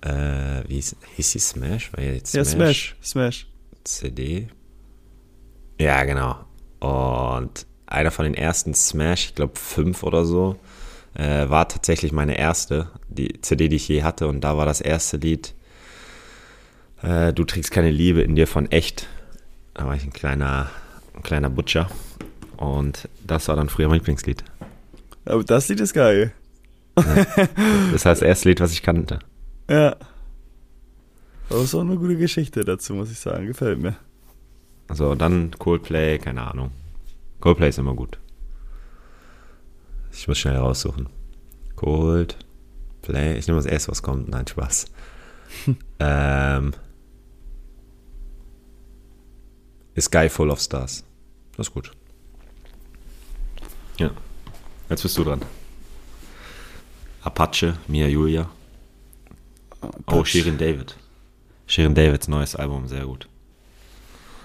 [0.00, 0.96] Äh, wie hieß,
[1.32, 1.92] die Smash?
[1.92, 3.46] War ja jetzt Ja, Smash, Smash.
[3.84, 4.48] CD.
[5.78, 6.36] Ja, genau.
[6.80, 10.56] Und einer von den ersten Smash, ich glaube fünf oder so,
[11.14, 14.26] äh, war tatsächlich meine erste, die CD, die ich je hatte.
[14.28, 15.54] Und da war das erste Lied,
[17.02, 19.08] äh, Du trägst keine Liebe in dir von echt.
[19.74, 20.70] Da war ich ein kleiner,
[21.14, 21.88] ein kleiner Butcher.
[22.56, 24.44] Und das war dann früher mein Lieblingslied.
[25.24, 26.32] Aber das Lied ist geil.
[26.94, 29.18] Das heißt, das erste Lied, was ich kannte.
[29.68, 29.96] Ja.
[31.50, 33.46] Aber ist auch eine gute Geschichte dazu, muss ich sagen.
[33.46, 33.96] Gefällt mir.
[34.88, 36.70] Also dann Coldplay, keine Ahnung.
[37.40, 38.18] Coldplay ist immer gut.
[40.12, 41.08] Ich muss schnell raussuchen.
[41.76, 43.36] Coldplay.
[43.38, 44.28] Ich nehme das erste, was kommt.
[44.28, 44.86] Nein, Spaß.
[45.98, 46.74] ähm,
[49.96, 51.04] A Sky Full of Stars.
[51.56, 51.92] Das ist gut.
[53.98, 54.10] Ja.
[54.88, 55.40] Jetzt bist du dran.
[57.24, 58.48] Apache, Mia Julia.
[60.06, 60.96] Oh, Shirin David.
[61.66, 63.28] Shirin Davids neues Album, sehr gut.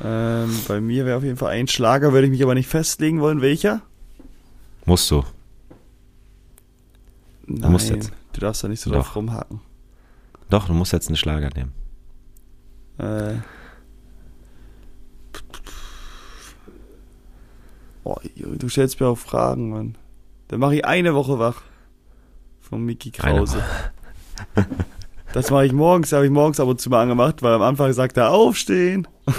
[0.02, 3.20] Ähm, bei mir wäre auf jeden Fall ein Schlager, würde ich mich aber nicht festlegen
[3.20, 3.82] wollen, welcher.
[4.86, 5.26] Musst du.
[7.46, 8.12] Nein, musst jetzt.
[8.34, 9.00] du darfst da nicht so Doch.
[9.00, 9.60] drauf rumhacken.
[10.50, 11.74] Doch, du musst jetzt einen Schlager nehmen.
[12.98, 13.36] Äh.
[18.06, 19.98] Oh, du stellst mir auch Fragen, Mann.
[20.48, 21.62] Dann mache ich eine Woche wach.
[22.70, 23.64] Von Mickey Krause.
[25.34, 27.94] Das mache ich morgens, habe ich morgens ab und zu mal angemacht, weil am Anfang
[27.94, 29.08] sagt er aufstehen.
[29.28, 29.34] Ah,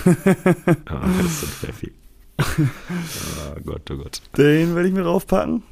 [1.22, 1.92] das ist sehr viel.
[2.38, 4.20] oh Gott, oh Gott.
[4.36, 5.62] Den würde ich mir draufpacken.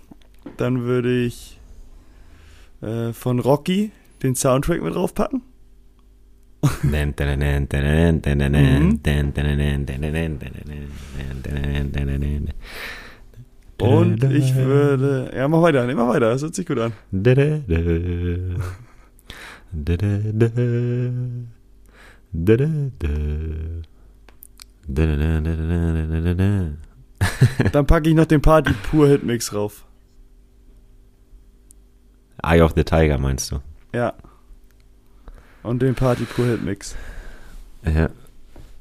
[0.57, 1.59] Dann würde ich.
[2.81, 3.91] äh, von Rocky
[4.23, 5.43] den Soundtrack mit draufpacken.
[13.81, 15.31] Und ich würde.
[15.35, 16.93] Ja, mach weiter, mach weiter, das hört sich gut an.
[27.73, 29.85] Dann packe ich noch den Party Pur Hitmix rauf.
[32.43, 33.61] Eye of the Tiger meinst du?
[33.93, 34.15] Ja.
[35.63, 36.97] Und den Party Pur Hitmix.
[37.85, 38.11] Ja.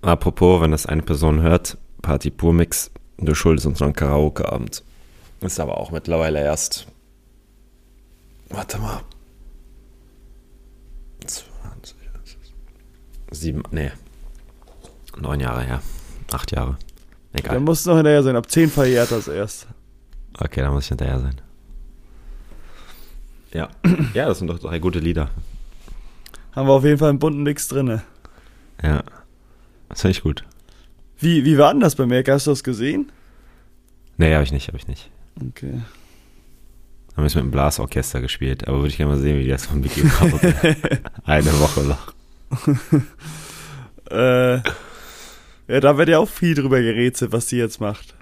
[0.02, 4.84] Apropos, wenn das eine Person hört, Party Pur Mix, du schuldest uns noch einen Karaoke-Abend.
[5.42, 6.88] Ist aber auch mittlerweile erst.
[8.50, 9.02] Warte mal.
[11.26, 11.96] 20,
[13.32, 13.92] sieben, nee.
[15.20, 15.82] Neun Jahre her.
[16.32, 16.78] Acht Jahre.
[17.34, 17.56] Egal.
[17.56, 18.36] Dann muss es noch hinterher sein.
[18.36, 19.68] Ab 10 verjährt das erst.
[20.40, 21.42] Okay, dann muss ich hinterher sein.
[23.54, 23.70] Ja.
[24.14, 25.30] Ja, das sind doch drei gute Lieder.
[26.54, 28.04] Haben wir auf jeden Fall einen bunten Mix drinne.
[28.82, 29.04] Ja.
[29.90, 30.44] Das finde ich gut.
[31.20, 32.30] Wie, wie war denn das bei Merck?
[32.30, 33.12] Hast du das gesehen?
[34.18, 35.10] Nee, habe ich nicht, habe ich nicht.
[35.50, 35.82] Okay.
[37.14, 39.50] Haben wir es mit dem Blasorchester gespielt, aber würde ich gerne mal sehen, wie die
[39.50, 40.02] das von Mickey
[41.26, 42.14] Eine Woche noch.
[44.12, 44.56] äh,
[45.68, 48.16] ja, da wird ja auch viel drüber gerätselt, was die jetzt macht.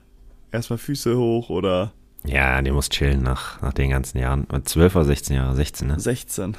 [0.52, 1.92] Erstmal Füße hoch oder.
[2.26, 4.48] Ja, die muss chillen nach, nach den ganzen Jahren.
[4.64, 5.56] 12 oder 16 Jahre?
[5.56, 6.00] 16, ne?
[6.00, 6.58] 16.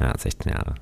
[0.00, 0.74] Ja, 16 Jahre.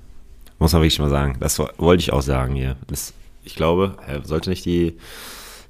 [0.58, 1.36] Muss man wirklich mal sagen.
[1.40, 2.76] Das wollte ich auch sagen hier.
[2.86, 3.12] Das,
[3.44, 4.96] ich glaube, sollte nicht die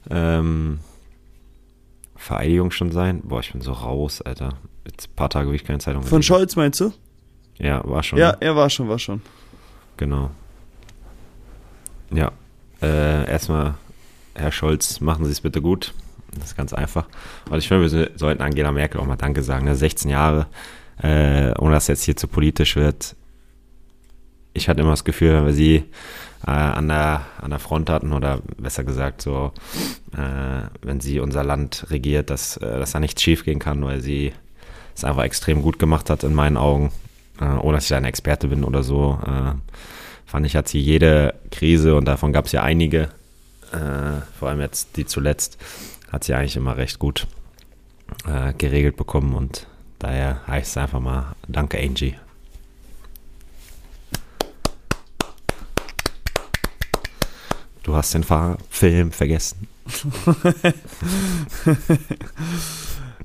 [0.09, 0.79] ähm,
[2.25, 3.21] Vereidigung schon sein?
[3.23, 4.55] Boah, ich bin so raus, Alter.
[4.87, 6.91] Jetzt ein paar Tage will ich keine Zeitung Von Scholz meinst du?
[7.59, 8.19] Ja, war schon.
[8.19, 9.21] Ja, er war schon, war schon.
[9.99, 10.31] Genau.
[12.11, 12.33] Ja.
[12.81, 13.75] Äh, erstmal,
[14.35, 15.93] Herr Scholz, machen Sie es bitte gut.
[16.35, 17.07] Das ist ganz einfach.
[17.51, 19.73] Und ich finde, wir sollten Angela Merkel auch mal Danke sagen.
[19.73, 20.15] 16 ne?
[20.15, 20.47] Jahre,
[21.03, 23.17] äh, ohne dass jetzt hier zu politisch wird.
[24.55, 25.85] Ich hatte immer das Gefühl, wenn wir sie
[26.47, 29.53] äh, an, der, an der Front hatten oder besser gesagt so,
[30.13, 34.01] äh, wenn sie unser Land regiert, dass, äh, dass da nichts schief gehen kann, weil
[34.01, 34.33] sie
[34.95, 36.93] es einfach extrem gut gemacht hat in meinen Augen,
[37.41, 39.19] äh, ohne dass ich da ein Experte bin oder so.
[39.27, 39.53] Äh,
[40.27, 43.09] fand ich, hat sie jede Krise, und davon gab es ja einige,
[43.73, 45.59] äh, vor allem jetzt die zuletzt,
[46.13, 47.27] hat sie eigentlich immer recht gut
[48.59, 49.67] geregelt bekommen und
[49.99, 52.15] daher heißt es einfach mal Danke, Angie.
[57.85, 58.25] Du hast den
[58.71, 59.69] Film vergessen.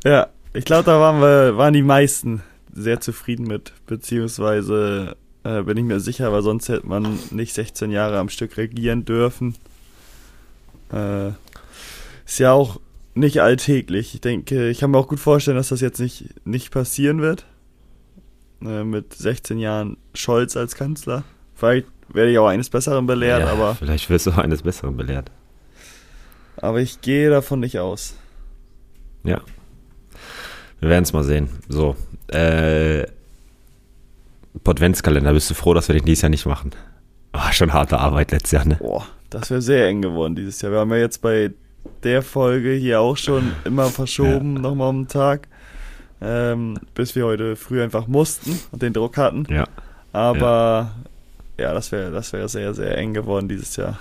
[0.04, 2.44] ja, ich glaube, da waren wir, waren die meisten
[2.74, 7.90] sehr zufrieden mit, beziehungsweise äh, bin ich mir sicher, weil sonst hätte man nicht 16
[7.90, 9.56] Jahre am Stück regieren dürfen.
[10.92, 11.30] Äh,
[12.26, 12.82] ist ja auch
[13.16, 14.14] nicht alltäglich.
[14.14, 17.46] Ich denke, ich kann mir auch gut vorstellen, dass das jetzt nicht, nicht passieren wird.
[18.62, 21.24] Äh, mit 16 Jahren Scholz als Kanzler.
[21.56, 23.76] Vielleicht werde ich auch eines Besseren belehrt, ja, aber.
[23.76, 25.32] Vielleicht wirst du auch eines Besseren belehrt.
[26.58, 28.16] Aber ich gehe davon nicht aus.
[29.24, 29.42] Ja.
[30.80, 31.50] Wir werden es mal sehen.
[31.68, 31.96] So.
[32.28, 33.06] Äh,
[34.64, 36.72] Podventskalender, bist du froh, dass wir den dieses Jahr nicht machen?
[37.32, 38.76] War schon harte Arbeit letztes Jahr, ne?
[38.80, 40.72] Boah, das wäre sehr eng geworden dieses Jahr.
[40.72, 41.52] Wir haben ja jetzt bei
[42.04, 44.62] der Folge hier auch schon immer verschoben, ja.
[44.62, 45.48] nochmal um den Tag.
[46.22, 49.46] Ähm, bis wir heute früh einfach mussten und den Druck hatten.
[49.50, 49.66] Ja.
[50.12, 50.92] Aber
[51.60, 54.00] ja, das wäre das wär sehr, sehr eng geworden dieses Jahr.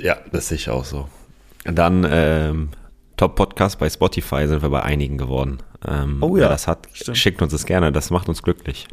[0.00, 1.08] Ja, das sehe ich auch so.
[1.64, 2.68] Dann ähm,
[3.16, 5.58] Top-Podcast bei Spotify sind wir bei einigen geworden.
[5.86, 6.44] Ähm, oh ja.
[6.44, 7.18] Wer das hat, stimmt.
[7.18, 7.92] schickt uns das gerne.
[7.92, 8.88] Das macht uns glücklich.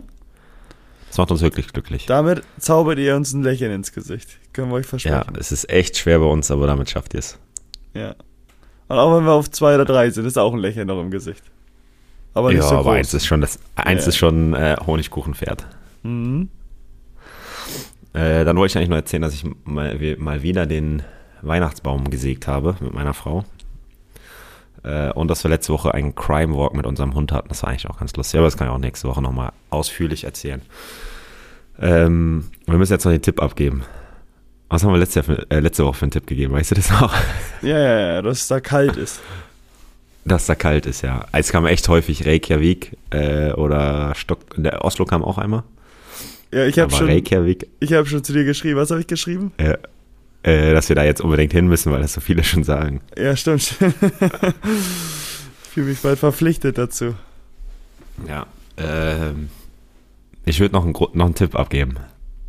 [1.07, 2.05] Das macht uns wirklich glücklich.
[2.05, 4.37] Damit zaubert ihr uns ein Lächeln ins Gesicht.
[4.53, 5.15] Können wir euch versprechen.
[5.15, 7.39] Ja, es ist echt schwer bei uns, aber damit schafft ihr es.
[7.93, 8.15] Ja.
[8.89, 11.11] Und auch wenn wir auf zwei oder drei sind, ist auch ein Lächeln noch im
[11.11, 11.43] Gesicht.
[12.33, 12.85] Aber nicht ja, so groß.
[12.85, 14.09] aber eins ist schon das, eins ja.
[14.09, 15.65] ist schon äh, Honigkuchenpferd.
[16.03, 16.49] Mhm.
[18.17, 21.03] Äh, dann wollte ich eigentlich nur erzählen, dass ich mal, mal wieder den
[21.43, 23.45] Weihnachtsbaum gesägt habe mit meiner Frau.
[24.83, 27.49] Äh, und dass wir letzte Woche einen Crime Walk mit unserem Hund hatten.
[27.49, 30.23] Das war eigentlich auch ganz lustig, aber das kann ich auch nächste Woche nochmal ausführlich
[30.23, 30.63] erzählen.
[31.79, 33.83] Ähm, wir müssen jetzt noch den Tipp abgeben.
[34.69, 36.53] Was haben wir letzte, äh, letzte Woche für einen Tipp gegeben?
[36.53, 37.13] Weißt du das noch?
[37.61, 39.19] Ja, ja, ja, dass es da kalt ist.
[40.25, 41.25] Dass da kalt ist, ja.
[41.31, 44.39] Es kam echt häufig Reykjavik äh, oder Stock.
[44.55, 45.63] Der Oslo kam auch einmal.
[46.51, 47.07] Ja, ich habe schon.
[47.07, 47.67] Reykjavik.
[47.79, 48.77] Ich habe schon zu dir geschrieben.
[48.77, 49.51] Was habe ich geschrieben?
[49.59, 49.77] Ja,
[50.43, 53.01] äh, dass wir da jetzt unbedingt hin müssen, weil das so viele schon sagen.
[53.17, 53.75] Ja, stimmt.
[53.81, 57.15] ich fühle mich bald verpflichtet dazu.
[58.27, 58.45] Ja.
[58.77, 59.49] Ähm,
[60.45, 61.95] ich würde noch, einen, noch einen Tipp abgeben.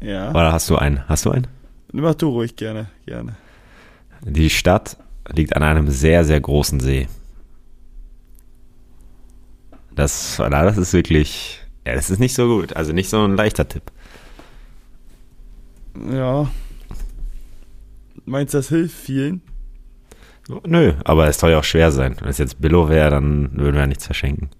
[0.01, 0.30] Ja.
[0.30, 1.09] Oder hast du einen?
[1.09, 1.49] Hast du einen?
[1.92, 3.34] Mach du ruhig gerne, gerne.
[4.22, 4.96] Die Stadt
[5.32, 7.09] liegt an einem sehr, sehr großen See.
[9.94, 12.76] Das, na, das ist wirklich, ja, das ist nicht so gut.
[12.76, 13.84] Also nicht so ein leichter Tipp.
[16.12, 16.51] Ja.
[18.26, 19.41] Meinst du, das hilft vielen?
[20.66, 22.16] Nö, aber es soll ja auch schwer sein.
[22.20, 24.51] Wenn es jetzt Billo wäre, dann würden wir ja nichts verschenken.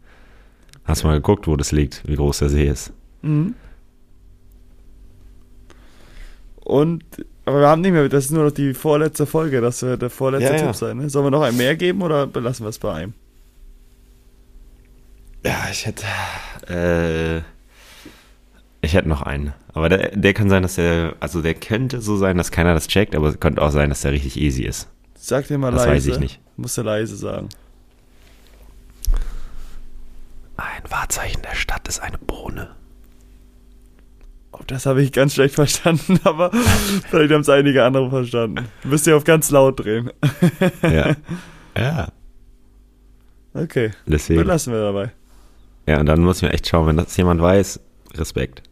[0.85, 2.93] Hast du mal geguckt, wo das liegt, wie groß der See ist?
[3.23, 3.55] Mhm.
[6.65, 7.05] Und,
[7.45, 10.11] aber wir haben nicht mehr, das ist nur noch die vorletzte Folge, das wird der
[10.11, 10.73] vorletzte Ja, Tipp ja.
[10.73, 10.99] sein.
[10.99, 11.11] Ne?
[11.11, 13.15] Sollen wir noch ein mehr geben oder belassen wir es bei einem?
[15.45, 16.05] Ja, ich hätte.
[16.69, 17.39] Äh,
[18.81, 19.55] ich hätte noch einen.
[19.73, 21.15] Aber der, der kann sein, dass der.
[21.21, 24.03] Also der könnte so sein, dass keiner das checkt, aber es könnte auch sein, dass
[24.03, 24.89] der richtig easy ist.
[25.15, 26.11] Sag dir mal Das leise.
[26.11, 26.41] weiß ich nicht.
[26.57, 27.49] Musst du leise sagen.
[30.57, 32.71] Ein Wahrzeichen der Stadt ist eine Bohne.
[34.51, 36.51] Oh, das habe ich ganz schlecht verstanden, aber
[37.11, 38.67] vielleicht haben es einige andere verstanden.
[38.83, 40.11] Du müsst ja auf ganz laut drehen.
[40.83, 41.15] Ja.
[41.77, 42.09] ja.
[43.55, 44.41] Okay, Deswegen.
[44.41, 45.13] belassen wir dabei.
[45.89, 47.81] Ja, und dann muss man echt schauen, wenn das jemand weiß,
[48.13, 48.63] Respekt.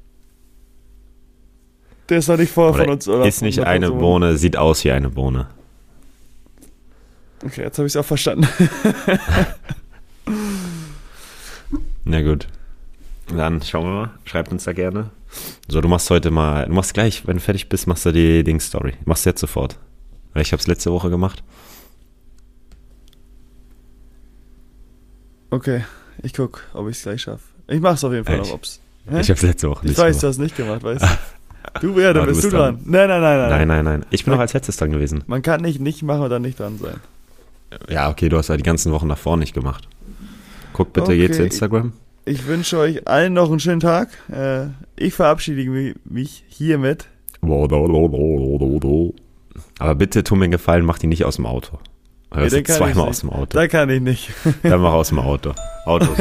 [2.11, 3.25] Der ist noch nicht vorher Oder von uns, oder?
[3.25, 3.99] ist nicht eine Person.
[4.01, 5.49] Bohne, sieht aus wie eine Bohne.
[7.43, 8.47] Okay, jetzt habe ich es auch verstanden.
[12.05, 12.49] Na gut.
[13.35, 14.11] Dann schauen wir mal.
[14.27, 15.09] Schreibt uns da gerne.
[15.69, 18.45] So, du machst heute mal, du machst gleich, wenn du fertig bist, machst du die
[18.45, 18.93] Ding-Story.
[19.07, 19.79] Machst du jetzt sofort.
[20.35, 21.43] Weil ich habe es letzte Woche gemacht.
[25.49, 25.83] Okay,
[26.23, 27.43] ich guck, ob ich es gleich schaffe.
[27.69, 28.81] Ich mach's auf jeden Fall Ich- noch, ob's.
[29.09, 29.21] Hä?
[29.21, 31.05] Ich habe es letzte Woche Ich nicht weiß, du hast nicht gemacht, weißt
[31.81, 31.93] du?
[31.93, 32.81] Du, ja, dann bist du dran.
[32.85, 33.51] Nein, nein, nein, nein.
[33.51, 34.07] Nein, nein, nein.
[34.11, 35.23] Ich bin noch als letztes dran gewesen.
[35.27, 36.97] Man kann nicht nicht machen und dann nicht dran sein.
[37.89, 39.87] Ja, okay, du hast ja die ganzen Wochen davor nicht gemacht.
[40.73, 41.23] Guck bitte Okay.
[41.23, 41.93] jetzt Instagram.
[42.25, 44.09] Ich wünsche euch allen noch einen schönen Tag.
[44.33, 47.07] Äh, ich verabschiede mich, mich hiermit.
[49.79, 51.79] Aber bitte tu mir einen Gefallen, mach die nicht aus dem Auto.
[52.33, 53.47] Hörst den du zweimal aus dem Auto.
[53.59, 54.31] Da kann ich nicht.
[54.63, 55.55] Dann mach aus dem Auto.
[55.85, 56.09] Auto.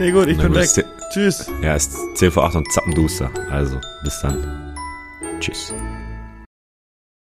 [0.00, 0.68] Nee, gut, ich bin weg.
[1.10, 1.50] Tschüss.
[1.60, 3.30] Ja, es ist 10 vor 8 und zappenduster.
[3.50, 4.76] Also, bis dann.
[5.40, 5.74] Tschüss.